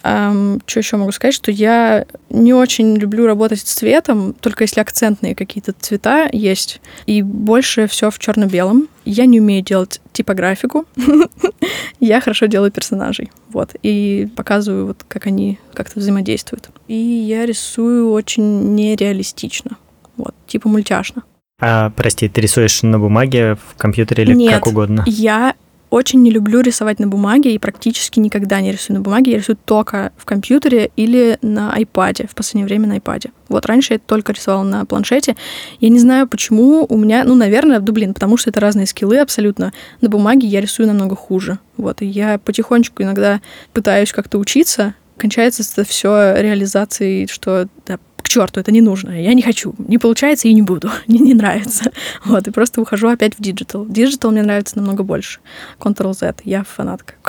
что 0.00 0.58
еще 0.76 0.96
могу 0.96 1.10
сказать, 1.12 1.34
что 1.34 1.50
я 1.50 2.06
не 2.30 2.54
очень 2.54 2.96
люблю 2.96 3.26
работать 3.26 3.58
с 3.58 3.64
цветом, 3.64 4.34
только 4.40 4.64
если 4.64 4.80
акцентные 4.80 5.34
какие-то 5.34 5.74
цвета 5.78 6.28
есть, 6.32 6.80
и 7.06 7.22
больше 7.22 7.88
все 7.88 8.10
в 8.10 8.18
черно-белом. 8.18 8.88
Я 9.04 9.26
не 9.26 9.40
умею 9.40 9.64
делать 9.64 10.00
типографику. 10.12 10.86
Я 12.08 12.20
хорошо 12.22 12.46
делаю 12.46 12.70
персонажей. 12.70 13.30
Вот. 13.50 13.74
И 13.82 14.28
показываю, 14.34 14.86
вот, 14.86 15.04
как 15.06 15.26
они 15.26 15.58
как-то 15.74 16.00
взаимодействуют. 16.00 16.70
И 16.88 16.94
я 16.94 17.44
рисую 17.44 18.10
очень 18.10 18.74
нереалистично. 18.74 19.72
Вот, 20.16 20.34
типа 20.46 20.70
мультяшно. 20.70 21.22
А, 21.60 21.90
прости, 21.90 22.28
ты 22.28 22.40
рисуешь 22.40 22.82
на 22.82 22.98
бумаге, 22.98 23.56
в 23.56 23.76
компьютере 23.76 24.24
или 24.24 24.32
Нет. 24.32 24.54
как 24.54 24.66
угодно? 24.68 25.04
Я 25.06 25.54
очень 25.90 26.22
не 26.22 26.30
люблю 26.30 26.60
рисовать 26.60 26.98
на 26.98 27.06
бумаге 27.06 27.54
и 27.54 27.58
практически 27.58 28.18
никогда 28.18 28.60
не 28.60 28.72
рисую 28.72 28.98
на 28.98 29.02
бумаге. 29.02 29.32
Я 29.32 29.38
рисую 29.38 29.58
только 29.64 30.12
в 30.16 30.24
компьютере 30.24 30.90
или 30.96 31.38
на 31.42 31.74
iPad. 31.76 32.28
В 32.28 32.34
последнее 32.34 32.66
время 32.66 32.88
на 32.88 32.98
iPad. 32.98 33.30
Вот 33.48 33.66
раньше 33.66 33.94
я 33.94 33.98
только 33.98 34.32
рисовала 34.32 34.62
на 34.62 34.84
планшете. 34.84 35.36
Я 35.80 35.88
не 35.88 35.98
знаю, 35.98 36.28
почему 36.28 36.86
у 36.88 36.96
меня... 36.96 37.24
Ну, 37.24 37.34
наверное, 37.34 37.80
да 37.80 37.92
блин, 37.92 38.14
потому 38.14 38.36
что 38.36 38.50
это 38.50 38.60
разные 38.60 38.86
скиллы 38.86 39.18
абсолютно. 39.18 39.72
На 40.00 40.08
бумаге 40.08 40.46
я 40.46 40.60
рисую 40.60 40.86
намного 40.86 41.16
хуже. 41.16 41.58
Вот. 41.76 42.02
И 42.02 42.06
я 42.06 42.38
потихонечку 42.38 43.02
иногда 43.02 43.40
пытаюсь 43.72 44.12
как-то 44.12 44.38
учиться. 44.38 44.94
Кончается 45.16 45.62
это 45.62 45.88
все 45.88 46.34
реализацией, 46.40 47.26
что 47.26 47.66
да, 47.86 47.98
к 48.22 48.28
черту, 48.28 48.60
это 48.60 48.72
не 48.72 48.80
нужно, 48.80 49.10
я 49.10 49.34
не 49.34 49.42
хочу, 49.42 49.74
не 49.78 49.98
получается 49.98 50.48
и 50.48 50.54
не 50.54 50.62
буду, 50.62 50.90
мне 51.06 51.18
не 51.18 51.34
нравится. 51.34 51.90
Вот, 52.24 52.46
и 52.46 52.50
просто 52.50 52.80
ухожу 52.80 53.08
опять 53.08 53.34
в 53.36 53.42
диджитал. 53.42 53.86
Диджитал 53.86 54.30
мне 54.30 54.42
нравится 54.42 54.76
намного 54.76 55.02
больше. 55.02 55.40
Ctrl-Z, 55.78 56.36
я 56.44 56.64
фанатка. 56.64 57.14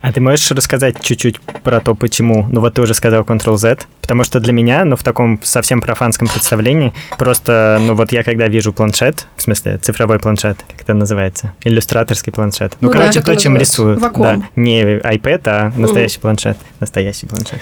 А 0.00 0.12
ты 0.12 0.20
можешь 0.20 0.50
рассказать 0.50 1.00
чуть-чуть 1.00 1.40
про 1.40 1.80
то, 1.80 1.94
почему? 1.94 2.46
Ну 2.52 2.60
вот 2.60 2.74
ты 2.74 2.82
уже 2.82 2.92
сказал 2.92 3.22
Ctrl-Z, 3.22 3.86
Потому 4.04 4.22
что 4.22 4.38
для 4.38 4.52
меня, 4.52 4.84
ну, 4.84 4.96
в 4.96 5.02
таком 5.02 5.40
совсем 5.42 5.80
профанском 5.80 6.28
представлении, 6.28 6.92
просто, 7.16 7.78
ну, 7.80 7.94
вот 7.94 8.12
я 8.12 8.22
когда 8.22 8.48
вижу 8.48 8.70
планшет, 8.70 9.26
в 9.34 9.40
смысле, 9.40 9.78
цифровой 9.78 10.18
планшет, 10.18 10.58
как 10.70 10.82
это 10.82 10.92
называется, 10.92 11.54
иллюстраторский 11.64 12.30
планшет. 12.30 12.76
Ну, 12.82 12.88
Ну 12.88 12.92
да, 12.92 12.98
короче, 13.00 13.20
как 13.20 13.24
то, 13.24 13.36
чем 13.36 13.56
рисуют. 13.56 14.02
Wacom. 14.02 14.40
Да, 14.40 14.46
не 14.56 14.82
iPad, 14.82 15.40
а 15.46 15.72
настоящий 15.74 16.20
планшет. 16.20 16.58
Настоящий 16.80 17.24
планшет. 17.24 17.58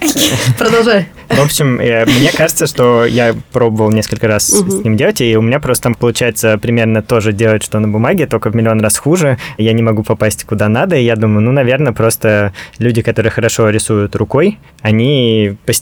Продолжай. 0.58 1.08
В 1.28 1.40
общем, 1.40 1.78
э, 1.78 2.06
мне 2.06 2.32
кажется, 2.32 2.66
что 2.66 3.04
я 3.04 3.34
пробовал 3.52 3.90
несколько 3.90 4.28
раз 4.28 4.46
с 4.46 4.84
ним 4.84 4.96
делать, 4.96 5.20
и 5.20 5.36
у 5.36 5.42
меня 5.42 5.60
просто 5.60 5.82
там 5.82 5.94
получается 5.94 6.56
примерно 6.56 7.02
то 7.02 7.20
же 7.20 7.34
делать, 7.34 7.62
что 7.62 7.80
на 7.80 7.88
бумаге, 7.88 8.26
только 8.26 8.50
в 8.50 8.56
миллион 8.56 8.80
раз 8.80 8.96
хуже. 8.96 9.36
Я 9.58 9.74
не 9.74 9.82
могу 9.82 10.02
попасть 10.02 10.44
куда 10.44 10.68
надо, 10.70 10.96
и 10.96 11.04
я 11.04 11.16
думаю, 11.16 11.42
ну, 11.42 11.52
наверное, 11.52 11.92
просто 11.92 12.54
люди, 12.78 13.02
которые 13.02 13.30
хорошо 13.30 13.68
рисуют 13.68 14.16
рукой, 14.16 14.58
они 14.80 15.56
постепенно 15.66 15.81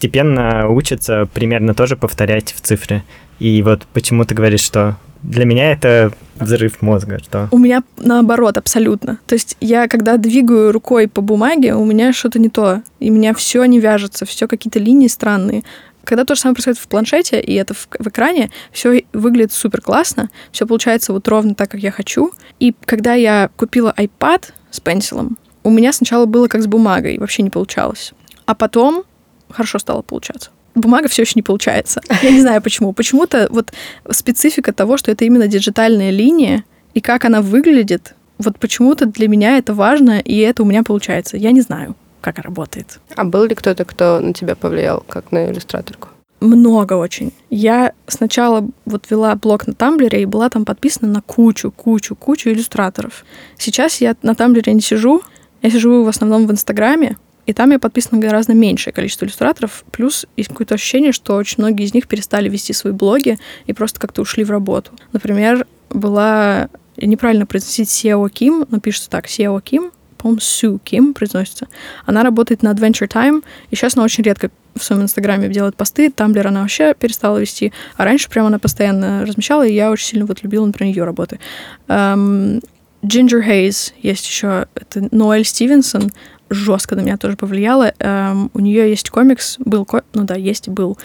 учатся 0.68 1.28
примерно 1.32 1.74
тоже 1.74 1.96
повторять 1.96 2.52
в 2.52 2.60
цифре. 2.60 3.02
И 3.38 3.62
вот 3.62 3.86
почему 3.92 4.24
ты 4.24 4.34
говоришь, 4.34 4.60
что 4.60 4.96
для 5.22 5.44
меня 5.44 5.72
это 5.72 6.12
взрыв 6.36 6.80
мозга, 6.80 7.18
что... 7.22 7.48
У 7.50 7.58
меня 7.58 7.82
наоборот, 7.98 8.56
абсолютно. 8.56 9.18
То 9.26 9.34
есть 9.34 9.56
я, 9.60 9.88
когда 9.88 10.16
двигаю 10.16 10.72
рукой 10.72 11.08
по 11.08 11.20
бумаге, 11.20 11.74
у 11.74 11.84
меня 11.84 12.12
что-то 12.12 12.38
не 12.38 12.48
то. 12.48 12.82
И 12.98 13.10
у 13.10 13.14
меня 13.14 13.34
все 13.34 13.64
не 13.64 13.80
вяжется, 13.80 14.24
все 14.24 14.48
какие-то 14.48 14.78
линии 14.78 15.08
странные. 15.08 15.62
Когда 16.04 16.24
то 16.24 16.34
же 16.34 16.40
самое 16.40 16.54
происходит 16.54 16.78
в 16.78 16.88
планшете, 16.88 17.40
и 17.40 17.54
это 17.54 17.74
в, 17.74 17.86
в 17.98 18.08
экране, 18.08 18.50
все 18.72 19.04
выглядит 19.12 19.52
супер 19.52 19.82
классно, 19.82 20.30
все 20.50 20.66
получается 20.66 21.12
вот 21.12 21.28
ровно 21.28 21.54
так, 21.54 21.70
как 21.70 21.80
я 21.80 21.90
хочу. 21.90 22.32
И 22.58 22.74
когда 22.86 23.14
я 23.14 23.50
купила 23.56 23.94
iPad 23.96 24.46
с 24.70 24.80
пенсилом, 24.80 25.36
у 25.62 25.70
меня 25.70 25.92
сначала 25.92 26.24
было 26.24 26.48
как 26.48 26.62
с 26.62 26.66
бумагой, 26.66 27.18
вообще 27.18 27.42
не 27.42 27.50
получалось. 27.50 28.14
А 28.46 28.54
потом 28.54 29.04
хорошо 29.52 29.78
стало 29.78 30.02
получаться. 30.02 30.50
Бумага 30.74 31.08
все 31.08 31.22
еще 31.22 31.32
не 31.36 31.42
получается. 31.42 32.00
Я 32.22 32.30
не 32.30 32.40
знаю 32.40 32.62
почему. 32.62 32.92
Почему-то 32.92 33.48
вот 33.50 33.72
специфика 34.10 34.72
того, 34.72 34.96
что 34.96 35.10
это 35.10 35.24
именно 35.24 35.48
диджитальная 35.48 36.10
линия, 36.10 36.64
и 36.94 37.00
как 37.00 37.24
она 37.24 37.40
выглядит, 37.40 38.14
вот 38.38 38.58
почему-то 38.58 39.06
для 39.06 39.28
меня 39.28 39.58
это 39.58 39.74
важно, 39.74 40.18
и 40.18 40.38
это 40.38 40.62
у 40.62 40.66
меня 40.66 40.82
получается. 40.82 41.36
Я 41.36 41.50
не 41.50 41.60
знаю, 41.60 41.94
как 42.20 42.38
работает. 42.38 43.00
А 43.16 43.24
был 43.24 43.44
ли 43.44 43.54
кто-то, 43.54 43.84
кто 43.84 44.20
на 44.20 44.32
тебя 44.32 44.54
повлиял, 44.54 45.04
как 45.08 45.32
на 45.32 45.50
иллюстраторку? 45.50 46.08
Много 46.40 46.94
очень. 46.94 47.32
Я 47.50 47.92
сначала 48.06 48.66
вот 48.86 49.10
вела 49.10 49.34
блог 49.34 49.66
на 49.66 49.74
Тамблере 49.74 50.22
и 50.22 50.26
была 50.26 50.48
там 50.48 50.64
подписана 50.64 51.12
на 51.12 51.20
кучу, 51.20 51.70
кучу, 51.70 52.16
кучу 52.16 52.48
иллюстраторов. 52.48 53.26
Сейчас 53.58 54.00
я 54.00 54.16
на 54.22 54.34
Тамблере 54.34 54.72
не 54.72 54.80
сижу, 54.80 55.20
я 55.60 55.70
сижу 55.70 56.02
в 56.02 56.08
основном 56.08 56.46
в 56.46 56.50
Инстаграме, 56.50 57.18
и 57.46 57.52
там 57.52 57.70
я 57.70 57.78
подписана 57.78 58.20
на 58.20 58.26
гораздо 58.26 58.54
меньшее 58.54 58.92
количество 58.92 59.24
иллюстраторов. 59.24 59.84
Плюс 59.90 60.26
есть 60.36 60.50
какое-то 60.50 60.74
ощущение, 60.74 61.12
что 61.12 61.36
очень 61.36 61.56
многие 61.58 61.84
из 61.84 61.94
них 61.94 62.06
перестали 62.08 62.48
вести 62.48 62.72
свои 62.72 62.92
блоги 62.92 63.38
и 63.66 63.72
просто 63.72 63.98
как-то 64.00 64.22
ушли 64.22 64.44
в 64.44 64.50
работу. 64.50 64.92
Например, 65.12 65.66
была 65.88 66.68
неправильно 66.96 67.46
произносить 67.46 67.90
Сео 67.90 68.28
Ким, 68.28 68.66
но 68.68 68.80
пишется 68.80 69.10
так, 69.10 69.28
Сео 69.28 69.60
Ким, 69.60 69.90
по-моему, 70.18 70.40
Сю 70.40 70.78
Ким 70.78 71.14
произносится. 71.14 71.66
Она 72.04 72.22
работает 72.22 72.62
на 72.62 72.72
Adventure 72.72 73.08
Time, 73.08 73.42
и 73.70 73.76
сейчас 73.76 73.96
она 73.96 74.04
очень 74.04 74.22
редко 74.22 74.50
в 74.76 74.84
своем 74.84 75.02
инстаграме 75.02 75.48
делает 75.48 75.76
посты, 75.76 76.10
Тамблер 76.10 76.48
она 76.48 76.60
вообще 76.60 76.94
перестала 76.94 77.38
вести, 77.38 77.72
а 77.96 78.04
раньше 78.04 78.28
прямо 78.28 78.48
она 78.48 78.58
постоянно 78.58 79.24
размещала, 79.26 79.66
и 79.66 79.72
я 79.72 79.90
очень 79.90 80.06
сильно 80.06 80.26
вот 80.26 80.42
любила, 80.42 80.64
например, 80.64 80.94
ее 80.94 81.04
работы. 81.04 81.40
Эм, 81.88 82.60
Ginger 83.02 83.44
Hayes 83.46 83.92
есть 84.02 84.26
еще, 84.28 84.66
это 84.74 85.08
Ноэль 85.10 85.44
Стивенсон, 85.44 86.12
жестко 86.50 86.96
на 86.96 87.00
меня 87.00 87.16
тоже 87.16 87.36
повлияла. 87.36 87.94
Эм, 87.98 88.50
у 88.52 88.60
нее 88.60 88.90
есть 88.90 89.08
комикс, 89.10 89.56
был, 89.58 89.88
ну 90.14 90.24
да, 90.24 90.34
есть 90.34 90.68
и 90.68 90.70
был. 90.70 90.98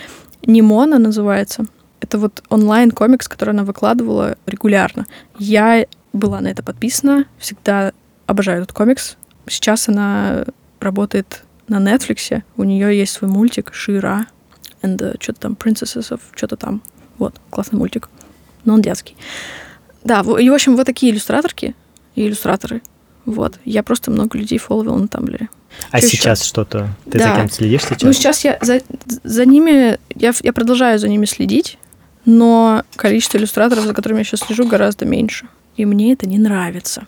Нимона 0.46 1.00
называется. 1.00 1.66
Это 2.02 2.18
вот 2.18 2.44
онлайн-комикс, 2.50 3.28
который 3.28 3.52
она 3.52 3.64
выкладывала 3.64 4.38
регулярно. 4.46 5.06
Я 5.40 5.86
была 6.14 6.42
на 6.42 6.48
это 6.48 6.64
подписана, 6.64 7.26
всегда 7.38 7.94
обожаю 8.26 8.64
этот 8.64 8.74
комикс. 8.76 9.18
Сейчас 9.48 9.88
она 9.88 10.46
работает 10.80 11.44
на 11.68 11.78
Netflix, 11.78 12.44
у 12.58 12.64
нее 12.64 12.98
есть 12.98 13.14
свой 13.14 13.30
мультик 13.30 13.74
Шира 13.74 14.28
and 14.82 14.98
the, 14.98 15.18
что-то 15.20 15.42
там 15.42 15.54
Princesses 15.54 16.12
of, 16.12 16.22
что-то 16.36 16.58
там. 16.58 16.82
Вот, 17.18 17.36
классный 17.50 17.80
мультик. 17.80 18.10
Но 18.66 18.74
он 18.74 18.82
детский. 18.82 19.16
Да, 20.04 20.22
и, 20.22 20.50
в 20.50 20.54
общем, 20.54 20.76
вот 20.76 20.86
такие 20.86 21.12
иллюстраторки 21.12 21.76
и 22.16 22.28
иллюстраторы. 22.28 22.82
Вот. 23.26 23.60
Я 23.66 23.84
просто 23.84 24.12
много 24.12 24.38
людей 24.38 24.58
фолловила 24.58 24.98
на 24.98 25.08
Тамблере. 25.08 25.50
А 25.92 26.00
Чё 26.00 26.08
сейчас 26.08 26.44
что-то? 26.44 26.90
Ты 27.10 27.18
Да. 27.20 27.30
за 27.34 27.36
кем 27.42 27.50
следишь 27.50 27.82
сейчас? 27.84 28.02
Ну, 28.04 28.14
сейчас 28.14 28.44
я 28.46 28.58
за, 28.62 28.82
за 29.24 29.46
ними, 29.46 30.00
я, 30.16 30.34
я 30.42 30.54
продолжаю 30.54 31.00
за 31.00 31.10
ними 31.10 31.26
следить, 31.26 31.78
но 32.26 32.84
количество 32.96 33.38
иллюстраторов, 33.38 33.86
за 33.86 33.94
которыми 33.94 34.20
я 34.20 34.24
сейчас 34.24 34.42
слежу, 34.42 34.68
гораздо 34.68 35.06
меньше. 35.06 35.48
И 35.76 35.86
мне 35.86 36.14
это 36.14 36.28
не 36.28 36.38
нравится. 36.38 37.08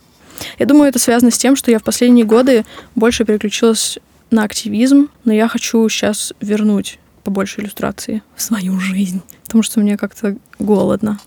Я 0.60 0.65
думаю, 0.65 0.89
это 0.89 0.99
связано 0.99 1.32
с 1.32 1.38
тем, 1.38 1.56
что 1.56 1.71
я 1.71 1.80
в 1.80 1.84
последние 1.84 2.25
годы 2.25 2.65
больше 2.95 3.25
переключилась 3.25 3.97
на 4.30 4.43
активизм, 4.43 5.08
но 5.23 5.34
я 5.34 5.47
хочу 5.47 5.88
сейчас 5.89 6.34
вернуть 6.41 6.99
побольше 7.23 7.62
иллюстрации 7.62 8.21
в 8.36 8.41
свою 8.41 8.80
жизнь, 8.80 9.21
потому 9.45 9.63
что 9.63 9.80
мне 9.80 9.97
как-то 9.97 10.38
голодно. 10.60 11.19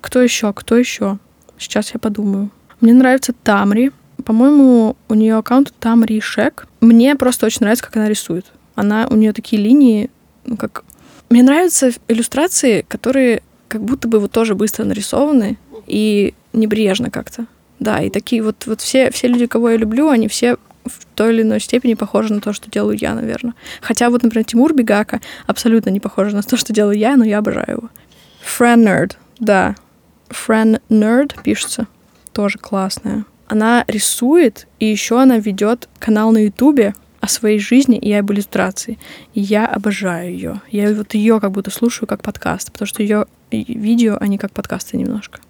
Кто 0.00 0.20
еще? 0.22 0.52
Кто 0.52 0.76
еще? 0.76 1.18
Сейчас 1.58 1.92
я 1.94 2.00
подумаю. 2.00 2.50
Мне 2.80 2.92
нравится 2.94 3.32
Тамри. 3.32 3.90
По-моему, 4.26 4.96
у 5.08 5.14
нее 5.14 5.36
аккаунт 5.36 5.72
Тамри 5.78 6.20
Шек. 6.20 6.66
Мне 6.80 7.14
просто 7.14 7.46
очень 7.46 7.60
нравится, 7.60 7.84
как 7.84 7.96
она 7.96 8.08
рисует. 8.08 8.46
Она, 8.74 9.06
у 9.08 9.14
нее 9.14 9.32
такие 9.32 9.62
линии, 9.62 10.10
ну, 10.44 10.56
как... 10.56 10.84
Мне 11.30 11.44
нравятся 11.44 11.92
иллюстрации, 12.08 12.84
которые 12.86 13.42
как 13.68 13.82
будто 13.82 14.08
бы 14.08 14.18
вот 14.18 14.32
тоже 14.32 14.56
быстро 14.56 14.84
нарисованы 14.84 15.58
и 15.86 16.34
небрежно 16.52 17.10
как-то. 17.10 17.46
Да, 17.78 18.02
и 18.02 18.10
такие 18.10 18.42
вот, 18.42 18.66
вот 18.66 18.80
все, 18.80 19.12
все 19.12 19.28
люди, 19.28 19.46
кого 19.46 19.70
я 19.70 19.76
люблю, 19.76 20.08
они 20.08 20.26
все 20.26 20.56
в 20.84 21.04
той 21.14 21.32
или 21.32 21.42
иной 21.42 21.60
степени 21.60 21.94
похожи 21.94 22.34
на 22.34 22.40
то, 22.40 22.52
что 22.52 22.68
делаю 22.68 22.98
я, 23.00 23.14
наверное. 23.14 23.54
Хотя 23.80 24.10
вот, 24.10 24.24
например, 24.24 24.44
Тимур 24.44 24.74
Бегака 24.74 25.20
абсолютно 25.46 25.90
не 25.90 26.00
похож 26.00 26.32
на 26.32 26.42
то, 26.42 26.56
что 26.56 26.72
делаю 26.72 26.98
я, 26.98 27.16
но 27.16 27.24
я 27.24 27.38
обожаю 27.38 27.68
его. 27.68 27.90
Fran 28.44 28.84
Nerd, 28.84 29.12
да. 29.38 29.76
Fran 30.30 30.80
Nerd 30.88 31.40
пишется. 31.44 31.86
Тоже 32.32 32.58
классная. 32.58 33.24
Она 33.46 33.84
рисует, 33.86 34.66
и 34.78 34.86
еще 34.86 35.20
она 35.20 35.38
ведет 35.38 35.88
канал 35.98 36.32
на 36.32 36.38
Ютубе 36.38 36.94
о 37.20 37.28
своей 37.28 37.58
жизни 37.58 37.98
и 37.98 38.12
об 38.12 38.30
иллюстрации. 38.32 38.98
И 39.34 39.40
я 39.40 39.66
обожаю 39.66 40.32
ее. 40.32 40.60
Я 40.70 40.92
вот 40.92 41.14
ее 41.14 41.40
как 41.40 41.52
будто 41.52 41.70
слушаю 41.70 42.08
как 42.08 42.22
подкаст, 42.22 42.72
потому 42.72 42.86
что 42.86 43.02
ее 43.02 43.26
видео, 43.50 44.16
они 44.20 44.38
как 44.38 44.52
подкасты 44.52 44.96
немножко. 44.96 45.40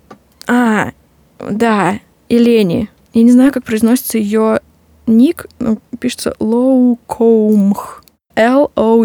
А, 0.47 0.93
да, 1.39 2.01
Елени. 2.29 2.89
Я 3.15 3.23
не 3.23 3.33
знаю, 3.33 3.53
как 3.53 3.65
произносится 3.65 4.19
ее 4.19 4.61
ник, 5.07 5.47
ну, 5.59 5.81
пишется 5.99 6.35
Лоукоумх. 6.39 8.03
L-O-U-K-O-U-M-H. 8.35 8.99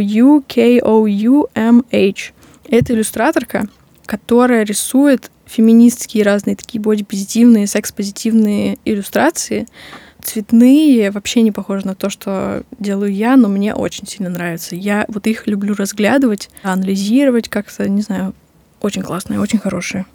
Это 2.69 2.93
иллюстраторка, 2.93 3.67
которая 4.06 4.63
рисует 4.63 5.32
феминистские 5.52 6.24
разные 6.24 6.56
такие 6.56 6.82
бодипозитивные, 6.82 7.68
секс-позитивные 7.68 8.78
иллюстрации. 8.86 9.68
Цветные, 10.24 11.12
вообще 11.12 11.42
не 11.42 11.52
похожи 11.52 11.86
на 11.86 11.96
то, 11.96 12.10
что 12.10 12.64
делаю 12.80 13.14
я, 13.14 13.36
но 13.36 13.48
мне 13.48 13.74
очень 13.74 14.08
сильно 14.08 14.30
нравится. 14.30 14.76
Я 14.76 15.06
вот 15.08 15.28
их 15.28 15.48
люблю 15.48 15.74
разглядывать, 15.76 16.50
анализировать 16.64 17.50
как-то, 17.50 17.90
не 17.90 18.02
знаю, 18.02 18.34
очень 18.82 19.02
классные, 19.02 19.40
очень 19.40 19.60
хорошие. 19.60 20.06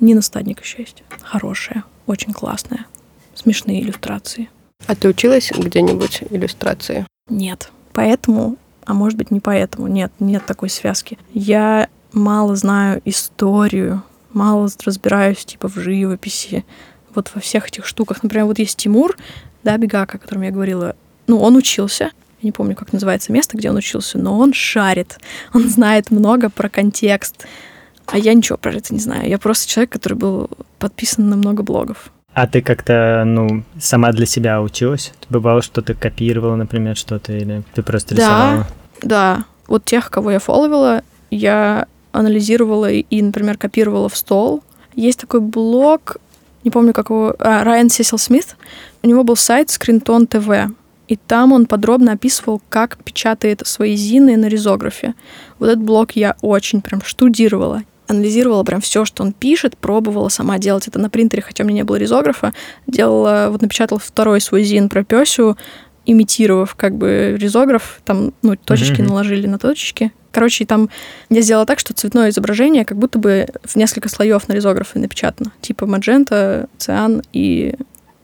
Нина 0.00 0.20
Стадник 0.20 0.60
еще 0.62 0.82
есть. 0.82 1.02
Хорошая, 1.22 1.84
очень 2.06 2.32
классная. 2.32 2.86
Смешные 3.34 3.82
иллюстрации. 3.82 4.50
А 4.86 4.94
ты 4.94 5.08
училась 5.08 5.52
где-нибудь 5.56 6.24
иллюстрации? 6.30 7.06
Нет. 7.28 7.70
Поэтому, 7.92 8.56
а 8.84 8.94
может 8.94 9.16
быть 9.16 9.30
не 9.30 9.40
поэтому, 9.40 9.86
нет, 9.86 10.12
нет 10.18 10.44
такой 10.44 10.70
связки. 10.70 11.18
Я 11.32 11.88
мало 12.12 12.56
знаю 12.56 13.00
историю, 13.04 14.02
мало 14.32 14.68
разбираюсь 14.84 15.44
типа 15.44 15.68
в 15.68 15.76
живописи, 15.76 16.64
вот 17.14 17.30
во 17.34 17.40
всех 17.40 17.68
этих 17.68 17.86
штуках. 17.86 18.22
Например, 18.22 18.46
вот 18.46 18.58
есть 18.58 18.76
Тимур, 18.76 19.16
да, 19.62 19.76
Бегака, 19.76 20.16
о 20.16 20.20
котором 20.20 20.42
я 20.42 20.50
говорила. 20.50 20.94
Ну, 21.26 21.40
он 21.40 21.56
учился, 21.56 22.04
я 22.04 22.46
не 22.46 22.52
помню, 22.52 22.74
как 22.76 22.92
называется 22.92 23.32
место, 23.32 23.56
где 23.56 23.70
он 23.70 23.76
учился, 23.76 24.18
но 24.18 24.38
он 24.38 24.52
шарит, 24.52 25.18
он 25.54 25.68
знает 25.68 26.10
много 26.10 26.50
про 26.50 26.68
контекст. 26.68 27.46
А 28.06 28.18
я 28.18 28.34
ничего 28.34 28.58
про 28.58 28.72
это 28.72 28.92
не 28.92 28.98
знаю. 29.00 29.28
Я 29.28 29.38
просто 29.38 29.68
человек, 29.68 29.90
который 29.92 30.14
был 30.14 30.50
подписан 30.78 31.28
на 31.28 31.36
много 31.36 31.62
блогов. 31.62 32.10
А 32.32 32.46
ты 32.46 32.60
как-то, 32.62 33.22
ну, 33.24 33.64
сама 33.80 34.12
для 34.12 34.26
себя 34.26 34.60
училась? 34.62 35.12
Бывало, 35.28 35.62
что 35.62 35.82
ты 35.82 35.94
копировала, 35.94 36.56
например, 36.56 36.96
что-то, 36.96 37.32
или 37.32 37.62
ты 37.74 37.82
просто 37.82 38.14
Да. 38.14 38.22
рисовала? 38.22 38.66
Да, 39.02 39.44
вот 39.66 39.84
тех, 39.84 40.10
кого 40.10 40.30
я 40.32 40.38
фолловила, 40.40 41.02
я 41.30 41.86
анализировала 42.12 42.90
и, 42.90 43.22
например, 43.22 43.56
копировала 43.56 44.08
в 44.08 44.16
стол. 44.16 44.62
Есть 44.94 45.20
такой 45.20 45.40
блог, 45.40 46.16
не 46.64 46.70
помню, 46.70 46.92
как 46.92 47.10
его... 47.10 47.34
А, 47.38 47.64
Райан 47.64 47.90
Сесил 47.90 48.18
Смит. 48.18 48.56
У 49.02 49.08
него 49.08 49.24
был 49.24 49.36
сайт 49.36 49.68
Screenton 49.68 50.28
TV. 50.28 50.74
и 51.08 51.16
там 51.16 51.52
он 51.52 51.66
подробно 51.66 52.12
описывал, 52.12 52.60
как 52.68 53.02
печатает 53.02 53.62
свои 53.66 53.96
зины 53.96 54.36
на 54.36 54.46
ризографе. 54.46 55.14
Вот 55.58 55.68
этот 55.68 55.80
блог 55.80 56.12
я 56.12 56.36
очень 56.40 56.82
прям 56.82 57.02
штудировала, 57.02 57.82
анализировала 58.06 58.62
прям 58.62 58.80
все, 58.80 59.04
что 59.04 59.22
он 59.22 59.32
пишет, 59.32 59.76
пробовала 59.76 60.28
сама 60.28 60.58
делать 60.58 60.86
это 60.86 60.98
на 60.98 61.10
принтере, 61.10 61.42
хотя 61.42 61.64
у 61.64 61.66
меня 61.66 61.78
не 61.78 61.84
было 61.84 61.96
ризографа, 61.96 62.52
делала, 62.86 63.48
вот 63.50 63.62
напечатала 63.62 63.98
второй 63.98 64.40
свой 64.40 64.62
зин 64.62 64.88
про 64.88 65.02
Песю, 65.02 65.56
имитировав 66.06 66.74
как 66.74 66.96
бы 66.96 67.36
ризограф, 67.38 68.00
там, 68.04 68.32
ну, 68.42 68.56
точечки 68.56 69.00
mm-hmm. 69.00 69.08
наложили 69.08 69.46
на 69.46 69.58
точечки. 69.58 70.12
Короче, 70.32 70.64
там 70.64 70.88
я 71.28 71.40
сделала 71.40 71.66
так, 71.66 71.78
что 71.78 71.92
цветное 71.92 72.30
изображение 72.30 72.84
как 72.84 72.98
будто 72.98 73.18
бы 73.18 73.46
в 73.64 73.76
несколько 73.76 74.08
слоев 74.08 74.48
на 74.48 74.52
ризографе 74.52 74.98
напечатано. 74.98 75.52
Типа 75.60 75.86
маджента, 75.86 76.68
циан 76.78 77.22
и 77.32 77.74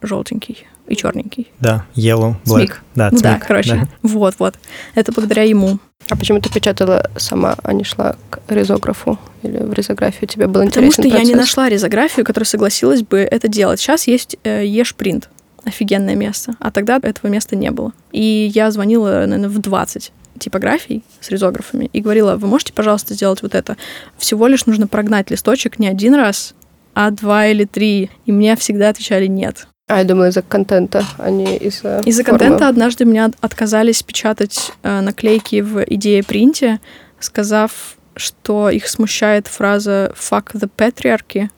желтенький 0.01 0.67
и 0.87 0.95
черненький. 0.95 1.51
Да, 1.59 1.85
yellow, 1.95 2.35
black. 2.45 2.57
Смик. 2.57 2.81
Да, 2.95 3.09
ну 3.11 3.17
цмик, 3.17 3.23
да, 3.23 3.39
короче. 3.45 3.75
да. 3.75 3.87
Вот, 4.03 4.35
вот. 4.39 4.55
Это 4.95 5.11
благодаря 5.11 5.43
ему. 5.43 5.79
А 6.09 6.15
почему 6.15 6.39
ты 6.39 6.49
печатала 6.49 7.09
сама, 7.17 7.55
а 7.63 7.73
не 7.73 7.83
шла 7.83 8.15
к 8.29 8.39
ризографу? 8.47 9.19
Или 9.43 9.57
в 9.57 9.73
ризографию 9.73 10.27
тебе 10.29 10.47
было 10.47 10.63
Потому 10.63 10.87
интересен 10.87 11.03
что 11.03 11.17
я 11.17 11.23
не 11.23 11.31
процесс? 11.33 11.35
нашла 11.35 11.69
ризографию, 11.69 12.25
которая 12.25 12.45
согласилась 12.45 13.01
бы 13.01 13.17
это 13.17 13.47
делать. 13.49 13.79
Сейчас 13.79 14.07
есть 14.07 14.37
э, 14.43 14.65
Ешпринт. 14.65 15.29
Офигенное 15.65 16.15
место. 16.15 16.55
А 16.59 16.71
тогда 16.71 16.97
этого 17.01 17.29
места 17.29 17.57
не 17.57 17.71
было. 17.71 17.91
И 18.13 18.49
я 18.55 18.71
звонила, 18.71 19.25
наверное, 19.25 19.49
в 19.49 19.59
20 19.59 20.13
типографий 20.37 21.03
с 21.19 21.29
ризографами 21.29 21.89
и 21.93 22.01
говорила, 22.01 22.35
вы 22.35 22.47
можете, 22.47 22.73
пожалуйста, 22.73 23.13
сделать 23.13 23.41
вот 23.41 23.55
это? 23.55 23.77
Всего 24.17 24.47
лишь 24.47 24.65
нужно 24.65 24.87
прогнать 24.87 25.31
листочек 25.31 25.79
не 25.79 25.87
один 25.87 26.15
раз, 26.15 26.53
а 26.93 27.11
два 27.11 27.47
или 27.47 27.65
три. 27.65 28.09
И 28.25 28.31
мне 28.31 28.55
всегда 28.55 28.89
отвечали 28.89 29.27
нет. 29.27 29.67
А, 29.87 29.99
я 29.99 30.03
думала, 30.03 30.27
из-за 30.27 30.41
контента, 30.41 31.05
а 31.17 31.29
не 31.29 31.57
из-за 31.57 32.01
Из-за 32.05 32.23
формы. 32.23 32.39
контента 32.39 32.67
однажды 32.67 33.05
меня 33.05 33.31
отказались 33.39 34.03
печатать 34.03 34.71
э, 34.83 34.99
наклейки 34.99 35.61
в 35.61 35.83
идее 35.83 36.23
принте, 36.23 36.79
сказав, 37.19 37.97
что 38.15 38.69
их 38.69 38.87
смущает 38.87 39.47
фраза 39.47 40.13
«fuck 40.17 40.53
the 40.53 40.69
patriarchy», 40.75 41.49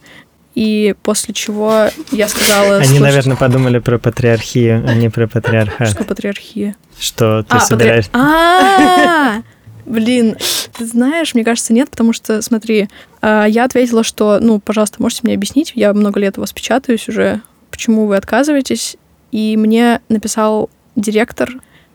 и 0.56 0.96
после 1.04 1.34
чего 1.34 1.90
я 2.12 2.28
сказала... 2.28 2.76
Они, 2.78 2.86
«Слушайте, 2.86 3.04
наверное, 3.04 3.38
подумали 3.38 3.80
про 3.80 3.98
патриархию, 3.98 4.84
а 4.88 4.94
не 4.94 5.10
про 5.10 5.28
патриархат. 5.28 5.90
Что 5.90 6.04
патриархия? 6.04 6.76
Что 7.00 7.44
ты 7.44 7.56
А, 7.58 7.60
собираешь... 7.60 8.06
патри- 8.10 8.20
А, 8.22 9.42
Блин, 9.86 10.36
ты 10.78 10.86
знаешь, 10.86 11.34
мне 11.34 11.44
кажется, 11.44 11.74
нет, 11.74 11.90
потому 11.90 12.14
что, 12.14 12.42
смотри, 12.44 12.90
а, 13.22 13.46
я 13.46 13.64
ответила, 13.66 14.04
что, 14.04 14.40
ну, 14.40 14.60
пожалуйста, 14.60 15.02
можете 15.02 15.22
мне 15.24 15.34
объяснить, 15.34 15.72
я 15.76 15.94
много 15.94 16.20
лет 16.20 16.38
у 16.38 16.42
вас 16.42 16.52
печатаюсь 16.54 17.08
уже, 17.10 17.42
почему 17.72 18.06
вы 18.06 18.16
отказываетесь, 18.18 18.98
и 19.32 19.58
мне 19.58 20.02
написал 20.10 20.70
директор 20.96 21.50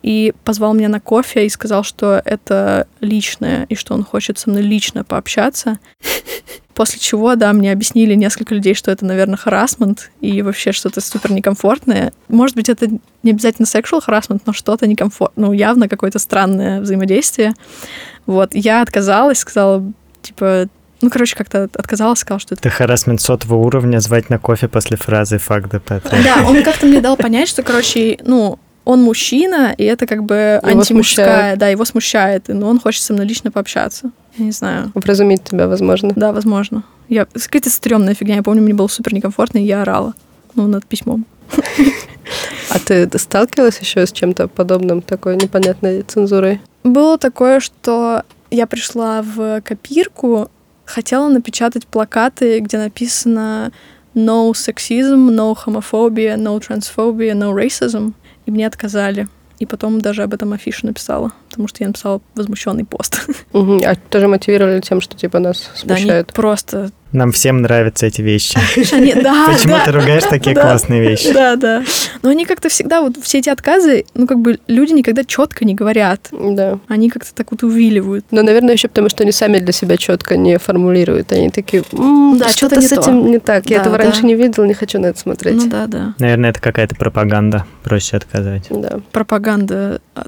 и 0.04 0.34
позвал 0.44 0.74
меня 0.74 0.90
на 0.90 1.00
кофе 1.00 1.46
и 1.46 1.48
сказал, 1.48 1.82
что 1.82 2.20
это 2.26 2.86
личное, 3.00 3.64
и 3.70 3.74
что 3.74 3.94
он 3.94 4.04
хочет 4.04 4.38
со 4.38 4.50
мной 4.50 4.60
лично 4.60 5.02
пообщаться. 5.02 5.78
После 6.74 7.00
чего, 7.00 7.36
да, 7.36 7.54
мне 7.54 7.72
объяснили 7.72 8.14
несколько 8.14 8.54
людей, 8.54 8.74
что 8.74 8.90
это, 8.90 9.06
наверное, 9.06 9.38
харасмент 9.38 10.10
и 10.20 10.42
вообще 10.42 10.72
что-то 10.72 11.00
супер 11.00 11.32
некомфортное. 11.32 12.12
Может 12.28 12.54
быть, 12.54 12.68
это 12.68 12.88
не 13.22 13.30
обязательно 13.30 13.64
sexual 13.64 14.02
harassment, 14.06 14.42
но 14.44 14.52
что-то 14.52 14.86
некомфортное, 14.86 15.46
ну, 15.46 15.52
явно 15.54 15.88
какое-то 15.88 16.18
странное 16.18 16.82
взаимодействие. 16.82 17.54
Вот, 18.26 18.54
я 18.54 18.82
отказалась, 18.82 19.38
сказала, 19.38 19.90
типа, 20.20 20.68
ну, 21.00 21.08
короче, 21.08 21.34
как-то 21.34 21.62
отказалась, 21.62 22.18
сказала, 22.18 22.40
что 22.40 22.54
это 22.56 22.68
Это 22.68 22.76
харасмент 22.76 23.22
сотого 23.22 23.54
уровня, 23.54 24.00
звать 24.00 24.28
на 24.28 24.38
кофе 24.38 24.68
после 24.68 24.98
фразы 24.98 25.36
«fuck 25.36 25.70
the 25.70 25.82
patriarchy». 25.82 26.24
Да, 26.24 26.46
он 26.46 26.62
как-то 26.62 26.84
мне 26.84 27.00
дал 27.00 27.16
понять, 27.16 27.48
что, 27.48 27.62
короче, 27.62 28.18
ну, 28.22 28.58
он 28.84 29.02
мужчина, 29.02 29.74
и 29.76 29.84
это 29.84 30.06
как 30.06 30.24
бы 30.24 30.60
Его 30.62 30.78
антимужская, 30.80 31.26
смущает. 31.26 31.58
да, 31.58 31.68
его 31.68 31.84
смущает, 31.84 32.44
но 32.48 32.68
он 32.68 32.78
хочет 32.78 33.02
со 33.02 33.12
мной 33.12 33.26
лично 33.26 33.50
пообщаться. 33.50 34.10
Я 34.36 34.44
не 34.44 34.52
знаю. 34.52 34.92
Вразумить 34.94 35.44
тебя, 35.44 35.68
возможно. 35.68 36.12
Да, 36.14 36.32
возможно. 36.32 36.82
Я... 37.08 37.24
Какая-то 37.26 37.70
стрёмная 37.70 38.14
фигня. 38.14 38.36
Я 38.36 38.42
помню, 38.42 38.62
мне 38.62 38.74
было 38.74 38.88
супер 38.88 39.14
некомфортно, 39.14 39.58
и 39.58 39.62
я 39.64 39.82
орала. 39.82 40.14
Ну, 40.54 40.66
над 40.66 40.86
письмом. 40.86 41.24
А 42.70 42.78
ты 42.78 43.08
сталкивалась 43.18 43.78
еще 43.78 44.06
с 44.06 44.12
чем-то 44.12 44.48
подобным, 44.48 45.02
такой 45.02 45.36
непонятной 45.36 46.02
цензурой? 46.02 46.60
Было 46.82 47.18
такое, 47.18 47.60
что 47.60 48.22
я 48.50 48.66
пришла 48.66 49.22
в 49.22 49.60
копирку, 49.62 50.50
хотела 50.84 51.28
напечатать 51.28 51.86
плакаты, 51.86 52.58
где 52.60 52.78
написано 52.78 53.72
no 54.14 54.52
sexism, 54.52 55.30
no 55.30 55.54
homophobia, 55.54 56.36
no 56.36 56.58
transphobia, 56.60 57.34
no 57.34 57.52
racism, 57.54 58.12
и 58.46 58.50
мне 58.50 58.66
отказали. 58.66 59.28
И 59.60 59.66
потом 59.66 60.00
даже 60.00 60.24
об 60.24 60.34
этом 60.34 60.52
афишу 60.52 60.86
написала, 60.86 61.32
потому 61.48 61.68
что 61.68 61.84
я 61.84 61.86
написала 61.88 62.20
возмущенный 62.34 62.84
пост. 62.84 63.26
Мгм. 63.52 63.82
А 63.86 63.94
тоже 63.94 64.26
мотивировали 64.26 64.80
тем, 64.80 65.00
что 65.00 65.16
типа 65.16 65.38
нас 65.38 65.70
Да, 65.84 65.94
они 65.94 66.02
смущают? 66.02 66.32
просто... 66.32 66.90
Нам 67.14 67.30
всем 67.30 67.62
нравятся 67.62 68.06
эти 68.06 68.20
вещи. 68.22 68.58
Они- 68.92 69.14
да, 69.14 69.46
Почему 69.46 69.74
да. 69.74 69.84
ты 69.84 69.92
ругаешь 69.92 70.24
такие 70.24 70.52
Да. 70.54 70.62
классные 70.62 71.00
вещи? 71.00 71.32
Да, 71.32 71.54
да. 71.54 71.84
Но 72.22 72.30
они 72.30 72.44
как-то 72.44 72.68
всегда, 72.68 73.02
вот 73.02 73.14
все 73.22 73.38
эти 73.38 73.48
отказы, 73.48 74.04
ну, 74.14 74.26
как 74.26 74.40
бы 74.40 74.58
люди 74.66 74.92
никогда 74.92 75.22
четко 75.22 75.64
не 75.64 75.74
говорят. 75.76 76.28
Да. 76.32 76.80
Они 76.88 77.08
как-то 77.10 77.32
так 77.32 77.52
вот 77.52 77.62
увиливают. 77.62 78.26
Но, 78.32 78.42
наверное, 78.42 78.72
еще 78.74 78.88
потому, 78.88 79.08
что 79.10 79.22
они 79.22 79.30
сами 79.30 79.60
для 79.60 79.72
себя 79.72 79.96
четко 79.96 80.36
не 80.36 80.58
формулируют. 80.58 81.30
Они 81.30 81.50
такие, 81.50 81.84
«М, 81.92 82.36
Да, 82.36 82.48
что-то 82.48 82.80
с 82.82 82.88
то». 82.88 83.00
этим 83.00 83.26
не 83.30 83.38
так. 83.38 83.70
Я 83.70 83.76
Да, 83.76 83.82
этого 83.82 83.96
да. 83.96 84.02
раньше 84.04 84.26
не 84.26 84.34
видел, 84.34 84.64
не 84.64 84.74
хочу 84.74 84.98
на 84.98 85.06
это 85.06 85.18
смотреть. 85.20 85.54
Ну 85.54 85.68
да, 85.68 85.86
да. 85.86 86.14
Наверное, 86.18 86.50
это 86.50 86.60
какая-то 86.60 86.96
пропаганда. 86.96 87.64
Проще 87.84 88.16
отказать. 88.16 88.66
Да. 88.70 88.98
Пропаганда 89.12 90.00
а, 90.16 90.24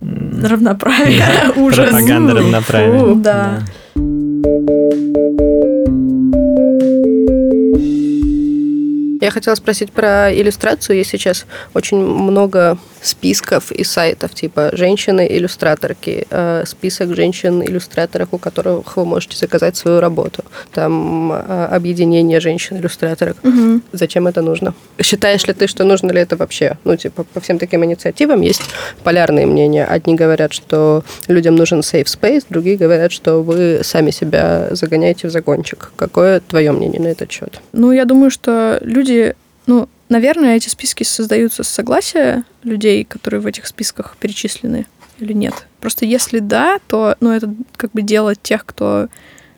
равноправия. 0.00 1.26
Ужас. 1.56 1.90
Пропаганда 1.90 2.34
равноправия. 2.36 3.14
Да. 3.16 3.58
Я 9.22 9.30
хотела 9.30 9.54
спросить 9.54 9.92
про 9.92 10.34
иллюстрацию. 10.34 10.96
Есть 10.96 11.10
сейчас 11.10 11.46
очень 11.74 11.96
много 11.96 12.76
списков 13.02 13.72
и 13.72 13.84
сайтов, 13.84 14.34
типа 14.34 14.70
«Женщины-иллюстраторки», 14.72 16.26
э, 16.30 16.64
список 16.66 17.14
женщин-иллюстраторов, 17.14 18.28
у 18.32 18.38
которых 18.38 18.96
вы 18.96 19.04
можете 19.04 19.36
заказать 19.36 19.76
свою 19.76 20.00
работу, 20.00 20.44
там 20.72 21.32
э, 21.32 21.68
объединение 21.70 22.40
женщин-иллюстраторок. 22.40 23.36
Мгм. 23.42 23.82
Зачем 23.92 24.26
это 24.26 24.42
нужно? 24.42 24.74
Считаешь 25.00 25.46
ли 25.46 25.52
ты, 25.52 25.66
что 25.66 25.84
нужно 25.84 26.12
ли 26.12 26.20
это 26.20 26.36
вообще? 26.36 26.78
Ну, 26.84 26.96
типа, 26.96 27.24
по 27.24 27.40
всем 27.40 27.58
таким 27.58 27.84
инициативам 27.84 28.40
есть 28.40 28.62
полярные 29.02 29.46
мнения. 29.46 29.84
Одни 29.84 30.14
говорят, 30.14 30.52
что 30.52 31.04
людям 31.28 31.56
нужен 31.56 31.80
safe 31.80 32.06
space, 32.06 32.44
другие 32.48 32.76
говорят, 32.76 33.12
что 33.12 33.42
вы 33.42 33.80
сами 33.82 34.10
себя 34.10 34.68
загоняете 34.70 35.28
в 35.28 35.30
загончик. 35.30 35.92
Какое 35.96 36.40
твое 36.40 36.72
мнение 36.72 37.00
на 37.00 37.08
этот 37.08 37.30
счет? 37.30 37.60
Ну, 37.72 37.92
я 37.92 38.04
думаю, 38.04 38.30
что 38.30 38.78
люди, 38.82 39.34
ну, 39.66 39.88
наверное, 40.12 40.56
эти 40.56 40.68
списки 40.68 41.02
создаются 41.02 41.64
с 41.64 41.68
согласия 41.68 42.44
людей, 42.62 43.04
которые 43.04 43.40
в 43.40 43.46
этих 43.46 43.66
списках 43.66 44.16
перечислены, 44.20 44.86
или 45.18 45.32
нет. 45.32 45.66
Просто 45.80 46.04
если 46.04 46.38
да, 46.38 46.78
то, 46.86 47.16
ну, 47.20 47.30
это 47.30 47.52
как 47.76 47.92
бы 47.92 48.02
дело 48.02 48.34
тех, 48.34 48.64
кто 48.64 49.08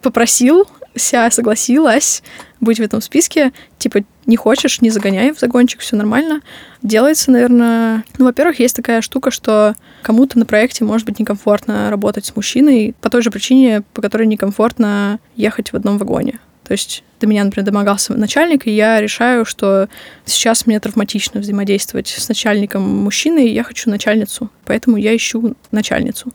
попросил, 0.01 0.67
ся 0.97 1.31
согласилась 1.31 2.23
быть 2.61 2.79
в 2.79 2.83
этом 2.83 3.01
списке. 3.01 3.53
Типа, 3.79 4.01
не 4.27 4.37
хочешь, 4.37 4.81
не 4.81 4.90
загоняй 4.90 5.33
в 5.33 5.38
загончик, 5.38 5.81
все 5.81 5.97
нормально. 5.97 6.40
Делается, 6.83 7.31
наверное... 7.31 8.05
Ну, 8.17 8.27
во-первых, 8.27 8.61
есть 8.61 8.77
такая 8.77 9.01
штука, 9.01 9.31
что 9.31 9.75
кому-то 10.03 10.38
на 10.38 10.47
проекте 10.47 10.85
может 10.85 11.07
быть 11.07 11.19
некомфортно 11.19 11.90
работать 11.90 12.27
с 12.27 12.37
мужчиной 12.37 12.95
по 13.01 13.11
той 13.11 13.23
же 13.23 13.31
причине, 13.31 13.83
по 13.93 14.01
которой 14.01 14.27
некомфортно 14.27 15.19
ехать 15.37 15.73
в 15.73 15.77
одном 15.77 15.99
вагоне. 15.99 16.38
То 16.64 16.72
есть 16.72 17.05
до 17.20 17.27
меня, 17.27 17.44
например, 17.44 17.66
домогался 17.66 18.14
начальник, 18.14 18.66
и 18.66 18.70
я 18.70 19.00
решаю, 19.00 19.44
что 19.44 19.88
сейчас 20.24 20.66
мне 20.66 20.81
травматично 20.81 21.40
взаимодействовать 21.40 22.09
с 22.09 22.29
начальником 22.29 22.83
мужчиной, 22.83 23.48
и 23.48 23.55
я 23.55 23.62
хочу 23.62 23.90
начальницу. 23.90 24.50
Поэтому 24.64 24.96
я 24.96 25.14
ищу 25.14 25.55
начальницу. 25.70 26.33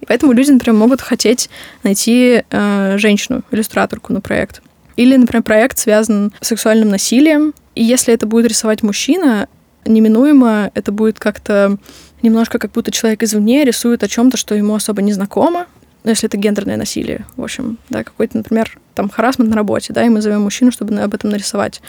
И 0.00 0.06
поэтому 0.06 0.32
люди, 0.32 0.50
например, 0.50 0.78
могут 0.78 1.00
хотеть 1.00 1.48
найти 1.82 2.42
э, 2.50 2.98
женщину, 2.98 3.42
иллюстраторку 3.50 4.12
на 4.12 4.20
проект. 4.20 4.62
Или, 4.96 5.16
например, 5.16 5.42
проект 5.42 5.78
связан 5.78 6.32
с 6.40 6.48
сексуальным 6.48 6.88
насилием. 6.88 7.54
И 7.74 7.84
если 7.84 8.12
это 8.12 8.26
будет 8.26 8.46
рисовать 8.46 8.82
мужчина, 8.82 9.48
неминуемо 9.84 10.70
это 10.74 10.90
будет 10.90 11.18
как-то 11.18 11.76
немножко 12.22 12.58
как 12.58 12.72
будто 12.72 12.90
человек 12.90 13.22
извне 13.22 13.64
рисует 13.64 14.02
о 14.02 14.08
чем-то, 14.08 14.36
что 14.36 14.54
ему 14.54 14.74
особо 14.74 15.02
не 15.02 15.12
знакомо. 15.12 15.66
Ну, 16.06 16.10
если 16.10 16.28
это 16.28 16.36
гендерное 16.36 16.76
насилие, 16.76 17.26
в 17.34 17.42
общем, 17.42 17.78
да, 17.90 18.04
какой-то, 18.04 18.36
например, 18.36 18.78
там 18.94 19.08
харасмент 19.08 19.50
на 19.50 19.56
работе, 19.56 19.92
да, 19.92 20.06
и 20.06 20.08
мы 20.08 20.20
зовем 20.20 20.42
мужчину, 20.42 20.70
чтобы 20.70 20.94
об 21.00 21.12
этом 21.12 21.30
нарисовать. 21.30 21.82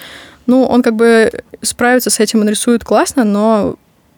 Ну, 0.48 0.64
он 0.64 0.82
как 0.82 0.96
бы 0.96 1.32
справится 1.62 2.10
с 2.10 2.20
этим, 2.20 2.40
он 2.40 2.50
рисует 2.50 2.84
классно, 2.84 3.24
но, 3.24 3.76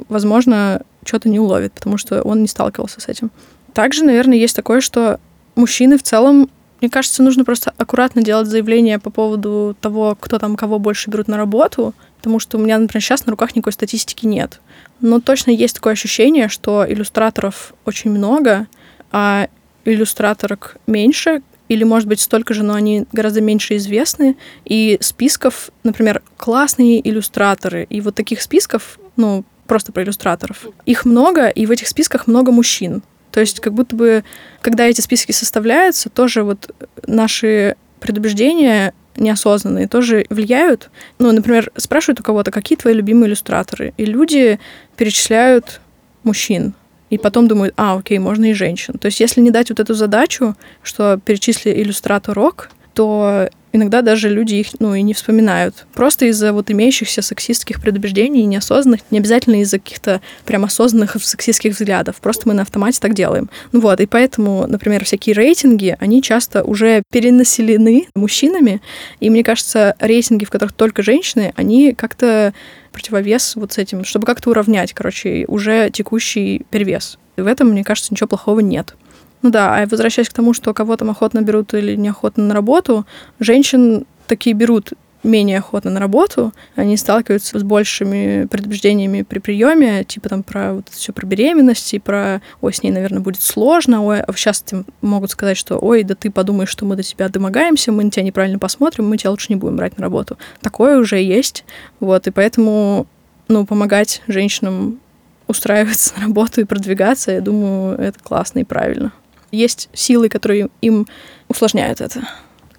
возможно, 0.07 0.83
что-то 1.03 1.27
не 1.27 1.37
уловит, 1.37 1.73
потому 1.73 1.97
что 1.97 2.21
он 2.21 2.41
не 2.41 2.47
сталкивался 2.47 3.01
с 3.01 3.09
этим. 3.09 3.29
Также, 3.73 4.05
наверное, 4.05 4.37
есть 4.37 4.55
такое, 4.55 4.79
что 4.79 5.19
мужчины 5.55 5.97
в 5.97 6.03
целом, 6.03 6.49
мне 6.79 6.89
кажется, 6.89 7.21
нужно 7.21 7.43
просто 7.43 7.73
аккуратно 7.75 8.21
делать 8.21 8.47
заявление 8.47 8.99
по 8.99 9.09
поводу 9.09 9.75
того, 9.81 10.15
кто 10.17 10.39
там 10.39 10.55
кого 10.55 10.79
больше 10.79 11.09
берут 11.09 11.27
на 11.27 11.35
работу, 11.35 11.93
потому 12.19 12.39
что 12.39 12.57
у 12.57 12.61
меня, 12.61 12.77
например, 12.77 13.03
сейчас 13.03 13.25
на 13.25 13.31
руках 13.31 13.53
никакой 13.53 13.73
статистики 13.73 14.25
нет. 14.25 14.61
Но 15.01 15.19
точно 15.19 15.51
есть 15.51 15.75
такое 15.75 15.91
ощущение, 15.91 16.47
что 16.47 16.85
иллюстраторов 16.89 17.73
очень 17.83 18.11
много, 18.11 18.67
а 19.11 19.49
иллюстраторок 19.85 20.77
меньше, 20.87 21.41
или, 21.69 21.83
может 21.83 22.07
быть, 22.07 22.19
столько 22.19 22.53
же, 22.53 22.63
но 22.63 22.73
они 22.73 23.05
гораздо 23.13 23.41
меньше 23.41 23.77
известны. 23.77 24.35
И 24.65 24.97
списков, 25.01 25.69
например, 25.83 26.23
классные 26.35 27.07
иллюстраторы. 27.07 27.85
И 27.89 28.01
вот 28.01 28.15
таких 28.15 28.41
списков, 28.41 28.99
ну, 29.15 29.45
просто 29.67 29.91
про 29.91 30.03
иллюстраторов, 30.03 30.65
их 30.87 31.05
много, 31.05 31.47
и 31.47 31.67
в 31.67 31.71
этих 31.71 31.87
списках 31.87 32.25
много 32.25 32.51
мужчин. 32.51 33.03
То 33.31 33.39
есть 33.39 33.59
как 33.59 33.73
будто 33.73 33.95
бы, 33.95 34.23
когда 34.61 34.87
эти 34.87 35.01
списки 35.01 35.31
составляются, 35.31 36.09
тоже 36.09 36.41
вот 36.41 36.73
наши 37.05 37.75
предубеждения 37.99 38.95
неосознанные 39.15 39.87
тоже 39.87 40.25
влияют. 40.31 40.89
Ну, 41.19 41.31
например, 41.31 41.71
спрашивают 41.75 42.19
у 42.21 42.23
кого-то, 42.23 42.49
какие 42.49 42.77
твои 42.77 42.95
любимые 42.95 43.29
иллюстраторы, 43.29 43.93
и 43.97 44.05
люди 44.05 44.59
перечисляют 44.97 45.81
мужчин 46.23 46.73
и 47.09 47.17
потом 47.17 47.47
думают, 47.47 47.73
а, 47.77 47.97
окей, 47.97 48.19
можно 48.19 48.51
и 48.51 48.53
женщин. 48.53 48.97
То 48.97 49.07
есть 49.07 49.19
если 49.19 49.41
не 49.41 49.51
дать 49.51 49.69
вот 49.69 49.79
эту 49.79 49.93
задачу, 49.93 50.55
что 50.83 51.19
перечисли 51.23 51.71
иллюстратор 51.71 52.35
рок, 52.35 52.69
то 52.93 53.49
иногда 53.71 54.01
даже 54.01 54.29
люди 54.29 54.55
их, 54.55 54.67
ну, 54.79 54.93
и 54.93 55.01
не 55.01 55.13
вспоминают. 55.13 55.85
Просто 55.93 56.25
из-за 56.25 56.53
вот 56.53 56.71
имеющихся 56.71 57.21
сексистских 57.21 57.81
предубеждений, 57.81 58.43
неосознанных, 58.43 59.01
не 59.11 59.19
обязательно 59.19 59.61
из-за 59.61 59.79
каких-то 59.79 60.21
прям 60.45 60.65
осознанных 60.65 61.15
сексистских 61.21 61.73
взглядов. 61.73 62.17
Просто 62.21 62.47
мы 62.47 62.53
на 62.53 62.63
автомате 62.63 62.99
так 62.99 63.13
делаем. 63.13 63.49
Ну 63.71 63.79
вот, 63.79 63.99
и 63.99 64.05
поэтому, 64.05 64.65
например, 64.67 65.05
всякие 65.05 65.35
рейтинги, 65.35 65.95
они 65.99 66.21
часто 66.21 66.63
уже 66.63 67.03
перенаселены 67.11 68.07
мужчинами, 68.15 68.81
и 69.19 69.29
мне 69.29 69.43
кажется, 69.43 69.95
рейтинги, 69.99 70.45
в 70.45 70.49
которых 70.49 70.73
только 70.73 71.03
женщины, 71.03 71.53
они 71.55 71.93
как-то 71.93 72.53
противовес 72.99 73.55
вот 73.55 73.73
с 73.73 73.77
этим, 73.77 74.03
чтобы 74.03 74.25
как-то 74.25 74.49
уравнять, 74.49 74.93
короче, 74.93 75.45
уже 75.47 75.89
текущий 75.89 76.65
перевес. 76.69 77.17
И 77.37 77.41
в 77.41 77.47
этом, 77.47 77.69
мне 77.69 77.83
кажется, 77.83 78.13
ничего 78.13 78.27
плохого 78.27 78.59
нет. 78.59 78.95
Ну 79.41 79.49
да, 79.51 79.75
а 79.75 79.87
возвращаясь 79.87 80.29
к 80.29 80.33
тому, 80.33 80.53
что 80.53 80.73
кого 80.73 80.97
там 80.97 81.09
охотно 81.09 81.41
берут 81.41 81.73
или 81.73 81.95
неохотно 81.95 82.43
на 82.43 82.53
работу, 82.53 83.05
женщин 83.39 84.05
такие 84.27 84.53
берут 84.53 84.91
менее 85.23 85.57
охотно 85.57 85.91
на 85.91 85.99
работу, 85.99 86.53
они 86.75 86.95
сталкиваются 86.97 87.59
с 87.59 87.63
большими 87.63 88.45
предубеждениями 88.45 89.23
при 89.23 89.39
приеме, 89.39 90.03
типа 90.03 90.29
там 90.29 90.43
про 90.43 90.73
вот 90.73 90.87
все 90.89 91.11
про 91.11 91.25
беременность 91.25 91.93
и 91.93 91.99
про, 91.99 92.41
ой, 92.61 92.73
с 92.73 92.83
ней, 92.83 92.91
наверное, 92.91 93.19
будет 93.19 93.41
сложно, 93.41 94.03
ой, 94.03 94.21
а 94.21 94.33
сейчас 94.33 94.63
могут 95.01 95.31
сказать, 95.31 95.57
что, 95.57 95.77
ой, 95.77 96.03
да 96.03 96.15
ты 96.15 96.31
подумаешь, 96.31 96.69
что 96.69 96.85
мы 96.85 96.95
до 96.95 97.03
тебя 97.03 97.27
домогаемся, 97.29 97.91
мы 97.91 98.03
на 98.03 98.11
тебя 98.11 98.23
неправильно 98.23 98.59
посмотрим, 98.59 99.09
мы 99.09 99.17
тебя 99.17 99.31
лучше 99.31 99.47
не 99.49 99.55
будем 99.55 99.75
брать 99.75 99.97
на 99.97 100.03
работу. 100.03 100.37
Такое 100.61 100.97
уже 100.97 101.21
есть, 101.21 101.65
вот, 101.99 102.27
и 102.27 102.31
поэтому, 102.31 103.07
ну, 103.47 103.65
помогать 103.65 104.21
женщинам 104.27 104.99
устраиваться 105.47 106.13
на 106.17 106.27
работу 106.27 106.61
и 106.61 106.65
продвигаться, 106.65 107.31
я 107.31 107.41
думаю, 107.41 107.97
это 107.97 108.19
классно 108.19 108.59
и 108.59 108.63
правильно. 108.63 109.11
Есть 109.51 109.89
силы, 109.93 110.29
которые 110.29 110.69
им 110.81 111.07
усложняют 111.47 112.01
это. 112.01 112.21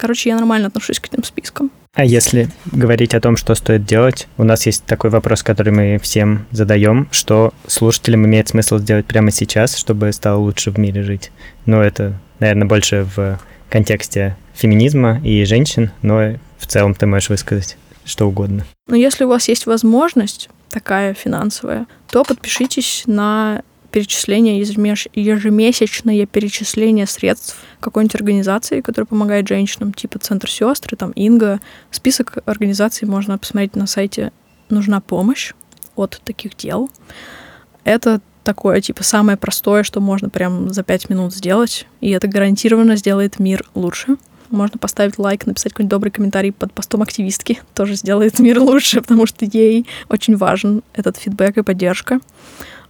Короче, 0.00 0.30
я 0.30 0.36
нормально 0.36 0.68
отношусь 0.68 0.98
к 0.98 1.08
этим 1.08 1.22
спискам. 1.24 1.70
А 1.92 2.06
если 2.06 2.48
говорить 2.72 3.12
о 3.14 3.20
том, 3.20 3.36
что 3.36 3.54
стоит 3.54 3.84
делать, 3.84 4.28
у 4.38 4.44
нас 4.44 4.64
есть 4.64 4.84
такой 4.84 5.10
вопрос, 5.10 5.42
который 5.42 5.74
мы 5.74 5.98
всем 5.98 6.46
задаем, 6.52 7.06
что 7.10 7.52
слушателям 7.66 8.24
имеет 8.24 8.48
смысл 8.48 8.78
сделать 8.78 9.04
прямо 9.04 9.30
сейчас, 9.30 9.76
чтобы 9.76 10.10
стало 10.14 10.38
лучше 10.38 10.70
в 10.70 10.78
мире 10.78 11.02
жить. 11.02 11.30
Но 11.66 11.82
это, 11.82 12.18
наверное, 12.38 12.66
больше 12.66 13.06
в 13.14 13.38
контексте 13.68 14.38
феминизма 14.54 15.20
и 15.22 15.44
женщин, 15.44 15.90
но 16.00 16.36
в 16.58 16.66
целом 16.66 16.94
ты 16.94 17.04
можешь 17.04 17.28
высказать 17.28 17.76
что 18.06 18.26
угодно. 18.26 18.64
Но 18.86 18.96
если 18.96 19.24
у 19.24 19.28
вас 19.28 19.48
есть 19.48 19.66
возможность 19.66 20.48
такая 20.70 21.12
финансовая, 21.12 21.86
то 22.10 22.24
подпишитесь 22.24 23.02
на 23.06 23.62
перечисление, 23.90 24.58
ежемесячное 24.60 26.26
перечисление 26.26 27.06
средств 27.06 27.56
какой-нибудь 27.80 28.14
организации, 28.14 28.80
которая 28.80 29.06
помогает 29.06 29.48
женщинам, 29.48 29.92
типа 29.92 30.18
Центр 30.18 30.50
сестры, 30.50 30.96
там 30.96 31.10
Инга. 31.12 31.60
Список 31.90 32.38
организаций 32.46 33.06
можно 33.06 33.38
посмотреть 33.38 33.76
на 33.76 33.86
сайте 33.86 34.32
«Нужна 34.68 35.00
помощь» 35.00 35.52
от 35.96 36.20
таких 36.24 36.56
дел. 36.56 36.90
Это 37.84 38.20
такое, 38.44 38.80
типа, 38.80 39.04
самое 39.04 39.36
простое, 39.36 39.82
что 39.82 40.00
можно 40.00 40.28
прям 40.28 40.72
за 40.72 40.82
пять 40.82 41.10
минут 41.10 41.34
сделать, 41.34 41.86
и 42.00 42.10
это 42.10 42.28
гарантированно 42.28 42.96
сделает 42.96 43.38
мир 43.38 43.68
лучше. 43.74 44.16
Можно 44.50 44.78
поставить 44.78 45.18
лайк, 45.18 45.46
написать 45.46 45.72
какой-нибудь 45.72 45.90
добрый 45.90 46.10
комментарий 46.10 46.52
под 46.52 46.72
постом 46.72 47.02
активистки. 47.02 47.60
Тоже 47.74 47.94
сделает 47.94 48.38
мир 48.40 48.60
лучше, 48.60 49.00
потому 49.02 49.26
что 49.26 49.44
ей 49.44 49.86
очень 50.08 50.36
важен 50.36 50.82
этот 50.92 51.16
фидбэк 51.16 51.58
и 51.58 51.62
поддержка 51.62 52.20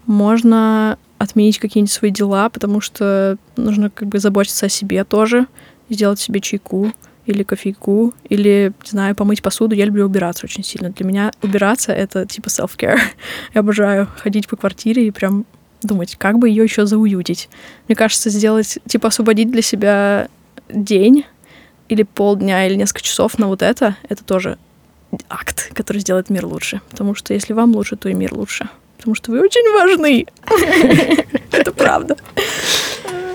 можно 0.06 0.98
отменить 1.18 1.58
какие-нибудь 1.58 1.92
свои 1.92 2.10
дела, 2.10 2.48
потому 2.48 2.80
что 2.80 3.36
нужно 3.56 3.90
как 3.90 4.08
бы 4.08 4.18
заботиться 4.18 4.66
о 4.66 4.68
себе 4.70 5.04
тоже, 5.04 5.46
сделать 5.90 6.18
себе 6.18 6.40
чайку 6.40 6.92
или 7.26 7.42
кофейку, 7.42 8.14
или, 8.28 8.72
не 8.84 8.90
знаю, 8.90 9.14
помыть 9.14 9.42
посуду. 9.42 9.74
Я 9.74 9.84
люблю 9.84 10.06
убираться 10.06 10.46
очень 10.46 10.64
сильно. 10.64 10.90
Для 10.90 11.06
меня 11.06 11.30
убираться— 11.42 11.92
это 11.94 12.26
типа 12.26 12.48
self-care. 12.48 12.98
Я 13.54 13.60
обожаю 13.60 14.08
ходить 14.16 14.48
по 14.48 14.56
квартире 14.56 15.06
и 15.06 15.10
прям 15.10 15.44
думать, 15.82 16.16
как 16.16 16.38
бы 16.38 16.48
ее 16.48 16.64
еще 16.64 16.86
зауютить. 16.86 17.48
Мне 17.88 17.96
кажется, 17.96 18.30
сделать, 18.30 18.78
типа, 18.86 19.08
освободить 19.08 19.50
для 19.50 19.62
себя 19.62 20.28
день 20.68 21.24
или 21.88 22.02
полдня, 22.02 22.66
или 22.66 22.74
несколько 22.74 23.02
часов 23.02 23.38
на 23.38 23.46
вот 23.46 23.62
это, 23.62 23.96
это 24.08 24.24
тоже 24.24 24.58
акт, 25.28 25.70
который 25.74 25.98
сделает 25.98 26.30
мир 26.30 26.46
лучше. 26.46 26.80
Потому 26.90 27.14
что 27.14 27.34
если 27.34 27.52
вам 27.52 27.74
лучше, 27.74 27.96
то 27.96 28.08
и 28.08 28.14
мир 28.14 28.34
лучше 28.34 28.68
потому 29.00 29.14
что 29.14 29.32
вы 29.32 29.40
очень 29.40 29.66
важны. 29.72 30.26
Это 31.52 31.72
правда. 31.72 32.16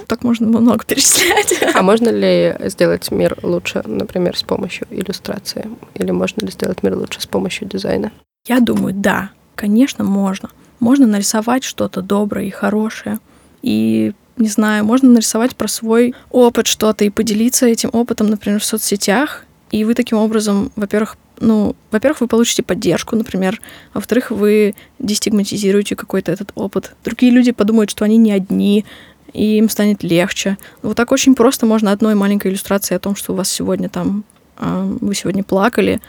Так 0.05 0.23
можно 0.23 0.45
много 0.47 0.85
перечислять. 0.85 1.59
А 1.73 1.81
можно 1.81 2.09
ли 2.09 2.55
сделать 2.65 3.09
мир 3.09 3.35
лучше, 3.41 3.81
например, 3.83 4.37
с 4.37 4.43
помощью 4.43 4.85
иллюстрации? 4.91 5.67
Или 5.95 6.11
можно 6.11 6.45
ли 6.45 6.51
сделать 6.51 6.83
мир 6.83 6.95
лучше 6.95 7.19
с 7.19 7.25
помощью 7.25 7.67
дизайна? 7.67 8.11
Я 8.47 8.59
думаю, 8.59 8.93
да, 8.93 9.31
конечно, 9.55 10.03
можно. 10.03 10.49
Можно 10.79 11.07
нарисовать 11.07 11.63
что-то 11.63 12.03
доброе 12.03 12.45
и 12.45 12.51
хорошее. 12.51 13.17
И 13.63 14.13
не 14.37 14.49
знаю, 14.49 14.85
можно 14.85 15.09
нарисовать 15.09 15.55
про 15.55 15.67
свой 15.67 16.13
опыт 16.29 16.67
что-то 16.67 17.05
и 17.05 17.09
поделиться 17.09 17.65
этим 17.65 17.89
опытом, 17.91 18.27
например, 18.27 18.59
в 18.59 18.65
соцсетях. 18.65 19.45
И 19.75 19.83
вы 19.83 19.93
таким 19.93 20.19
образом, 20.19 20.71
во-первых, 20.77 21.17
ну, 21.41 21.75
во-первых, 21.91 22.21
вы 22.21 22.27
получите 22.27 22.63
поддержку, 22.63 23.17
например, 23.17 23.59
а 23.91 23.97
во-вторых, 23.97 24.31
вы 24.31 24.73
дестигматизируете 24.99 25.97
какой-то 25.97 26.31
этот 26.31 26.53
опыт. 26.55 26.95
Другие 27.03 27.33
люди 27.33 27.51
подумают, 27.51 27.89
что 27.89 28.05
они 28.05 28.15
не 28.15 28.31
одни, 28.31 28.85
и 29.33 29.57
им 29.57 29.67
станет 29.67 30.01
легче. 30.01 30.57
Вот 30.81 30.95
так 30.95 31.11
очень 31.11 31.35
просто 31.35 31.65
можно 31.65 31.91
одной 31.91 32.15
маленькой 32.15 32.51
иллюстрацией 32.51 32.95
о 32.95 33.01
том, 33.01 33.17
что 33.17 33.33
у 33.33 33.35
вас 33.35 33.51
сегодня 33.51 33.89
там, 33.89 34.23
а, 34.55 34.85
вы 35.01 35.13
сегодня 35.13 35.43
плакали, 35.43 35.99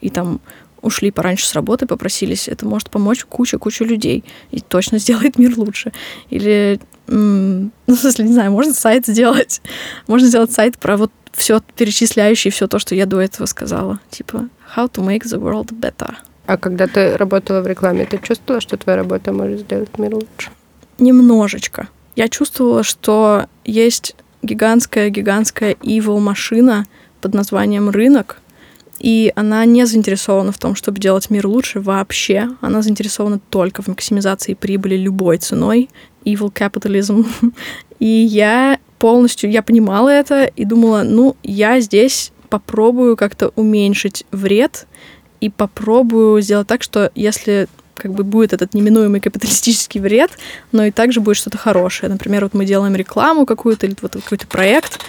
и 0.00 0.08
там 0.08 0.38
ушли 0.82 1.10
пораньше 1.10 1.46
с 1.46 1.54
работы, 1.54 1.86
попросились, 1.86 2.48
это 2.48 2.66
может 2.66 2.90
помочь 2.90 3.24
куча-куча 3.24 3.84
людей 3.84 4.24
и 4.50 4.60
точно 4.60 4.98
сделает 5.00 5.38
мир 5.38 5.54
лучше. 5.56 5.92
Или, 6.30 6.80
ну, 7.06 7.70
в 7.86 7.96
смысле, 7.96 8.24
не 8.26 8.32
знаю, 8.32 8.52
можно 8.52 8.72
сайт 8.72 9.06
сделать. 9.06 9.60
Можно 10.06 10.28
сделать 10.28 10.52
сайт 10.52 10.78
про 10.78 10.96
вот 10.96 11.10
все 11.32 11.60
перечисляющий 11.76 12.50
все 12.50 12.66
то, 12.66 12.78
что 12.78 12.94
я 12.94 13.06
до 13.06 13.20
этого 13.20 13.46
сказала. 13.46 14.00
Типа, 14.10 14.48
how 14.76 14.90
to 14.90 15.04
make 15.06 15.24
the 15.24 15.38
world 15.38 15.68
better. 15.68 16.14
А 16.46 16.56
когда 16.56 16.86
ты 16.86 17.16
работала 17.16 17.60
в 17.60 17.66
рекламе, 17.66 18.06
ты 18.06 18.18
чувствовала, 18.18 18.60
что 18.60 18.76
твоя 18.76 18.98
работа 18.98 19.32
может 19.32 19.60
сделать 19.60 19.98
мир 19.98 20.14
лучше? 20.14 20.50
Немножечко. 20.98 21.88
Я 22.14 22.28
чувствовала, 22.28 22.82
что 22.82 23.46
есть 23.64 24.14
гигантская-гигантская 24.42 25.74
evil 25.82 26.20
машина 26.20 26.86
под 27.20 27.34
названием 27.34 27.90
рынок, 27.90 28.40
и 28.98 29.32
она 29.36 29.64
не 29.64 29.84
заинтересована 29.86 30.52
в 30.52 30.58
том, 30.58 30.74
чтобы 30.74 30.98
делать 30.98 31.30
мир 31.30 31.46
лучше 31.46 31.80
вообще. 31.80 32.48
Она 32.60 32.82
заинтересована 32.82 33.38
только 33.50 33.82
в 33.82 33.88
максимизации 33.88 34.54
прибыли 34.54 34.96
любой 34.96 35.38
ценой. 35.38 35.90
Evil 36.24 36.52
capitalism. 36.52 37.26
И 37.98 38.06
я 38.06 38.78
полностью, 38.98 39.50
я 39.50 39.62
понимала 39.62 40.08
это 40.08 40.44
и 40.44 40.64
думала, 40.64 41.02
ну, 41.02 41.36
я 41.42 41.80
здесь 41.80 42.32
попробую 42.48 43.16
как-то 43.16 43.52
уменьшить 43.56 44.24
вред 44.32 44.86
и 45.40 45.50
попробую 45.50 46.40
сделать 46.42 46.66
так, 46.66 46.82
что 46.82 47.10
если 47.14 47.68
как 47.94 48.12
бы 48.12 48.24
будет 48.24 48.52
этот 48.52 48.74
неминуемый 48.74 49.20
капиталистический 49.20 50.00
вред, 50.00 50.30
но 50.72 50.84
и 50.84 50.90
также 50.90 51.20
будет 51.20 51.36
что-то 51.36 51.56
хорошее. 51.58 52.12
Например, 52.12 52.44
вот 52.44 52.54
мы 52.54 52.66
делаем 52.66 52.94
рекламу 52.94 53.46
какую-то 53.46 53.86
или 53.86 53.96
вот 54.02 54.12
какой-то 54.12 54.46
проект, 54.46 55.00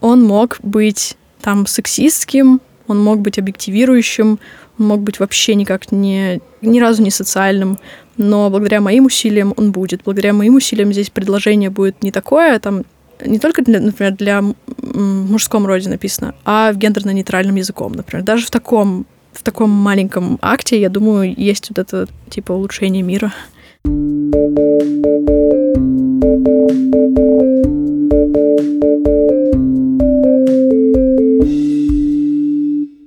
он 0.00 0.22
мог 0.22 0.58
быть 0.62 1.16
там 1.42 1.66
сексистским, 1.66 2.60
он 2.90 3.02
мог 3.02 3.20
быть 3.20 3.38
объективирующим, 3.38 4.38
он 4.78 4.86
мог 4.86 5.00
быть 5.00 5.20
вообще 5.20 5.54
никак 5.54 5.92
не, 5.92 6.40
ни 6.62 6.80
разу 6.80 7.02
не 7.02 7.10
социальным, 7.10 7.78
но 8.16 8.50
благодаря 8.50 8.80
моим 8.80 9.06
усилиям 9.06 9.54
он 9.56 9.72
будет. 9.72 10.02
Благодаря 10.04 10.32
моим 10.32 10.54
усилиям 10.54 10.92
здесь 10.92 11.10
предложение 11.10 11.70
будет 11.70 12.02
не 12.02 12.12
такое, 12.12 12.58
там 12.58 12.82
не 13.24 13.38
только, 13.38 13.62
для, 13.62 13.80
например, 13.80 14.16
для 14.16 14.42
мужском 14.82 15.66
роде 15.66 15.88
написано, 15.88 16.34
а 16.44 16.72
в 16.72 16.78
гендерно-нейтральном 16.78 17.56
языком, 17.56 17.92
например. 17.92 18.24
Даже 18.24 18.46
в 18.46 18.50
таком 18.50 19.06
в 19.32 19.42
таком 19.42 19.70
маленьком 19.70 20.38
акте, 20.42 20.80
я 20.80 20.88
думаю, 20.88 21.32
есть 21.36 21.70
вот 21.70 21.78
это 21.78 22.08
типа 22.28 22.52
улучшение 22.52 23.02
мира. 23.02 23.32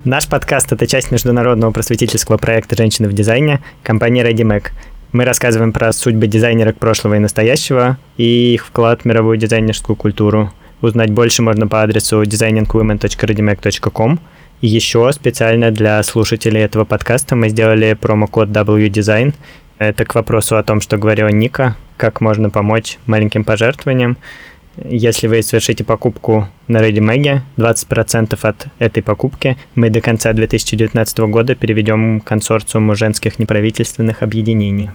Наш 0.05 0.27
подкаст— 0.27 0.69
это 0.73 0.85
часть 0.85 1.11
международного 1.11 1.71
просветительского 1.71 2.35
проекта 2.35 2.75
«Женщины 2.75 3.07
в 3.07 3.13
дизайне» 3.13 3.61
компании 3.83 4.21
ReadyMac. 4.21 4.71
Мы 5.13 5.23
рассказываем 5.23 5.71
про 5.71 5.93
судьбы 5.93 6.27
дизайнерок 6.27 6.77
прошлого 6.77 7.13
и 7.13 7.19
настоящего 7.19 7.97
и 8.17 8.55
их 8.55 8.65
вклад 8.65 9.03
в 9.03 9.05
мировую 9.05 9.37
дизайнерскую 9.37 9.95
культуру. 9.95 10.51
Узнать 10.81 11.11
больше 11.11 11.41
можно 11.41 11.69
по 11.69 11.83
адресу 11.83 12.21
designingwomen.readymac.com. 12.23 14.19
И 14.59 14.67
еще 14.67 15.09
специально 15.13 15.71
для 15.71 16.03
слушателей 16.03 16.59
этого 16.59 16.83
подкаста 16.83 17.37
мы 17.37 17.47
сделали 17.47 17.93
промокод 17.93 18.49
WDesign. 18.49 19.33
Это 19.77 20.03
к 20.03 20.15
вопросу 20.15 20.57
о 20.57 20.63
том, 20.63 20.81
что 20.81 20.97
говорила 20.97 21.29
Ника, 21.29 21.77
как 21.95 22.19
можно 22.19 22.49
помочь 22.49 22.97
маленьким 23.05 23.45
пожертвованиям. 23.45 24.17
Если 24.77 25.27
вы 25.27 25.43
совершите 25.43 25.83
покупку 25.83 26.47
на 26.67 26.77
ReadyMag, 26.77 27.41
20% 27.57 28.37
от 28.41 28.67
этой 28.79 29.03
покупки 29.03 29.57
мы 29.75 29.89
до 29.89 30.01
конца 30.01 30.33
2019 30.33 31.19
года 31.19 31.55
переведем 31.55 32.19
консорциуму 32.21 32.95
женских 32.95 33.37
неправительственных 33.37 34.23
объединений. 34.23 34.89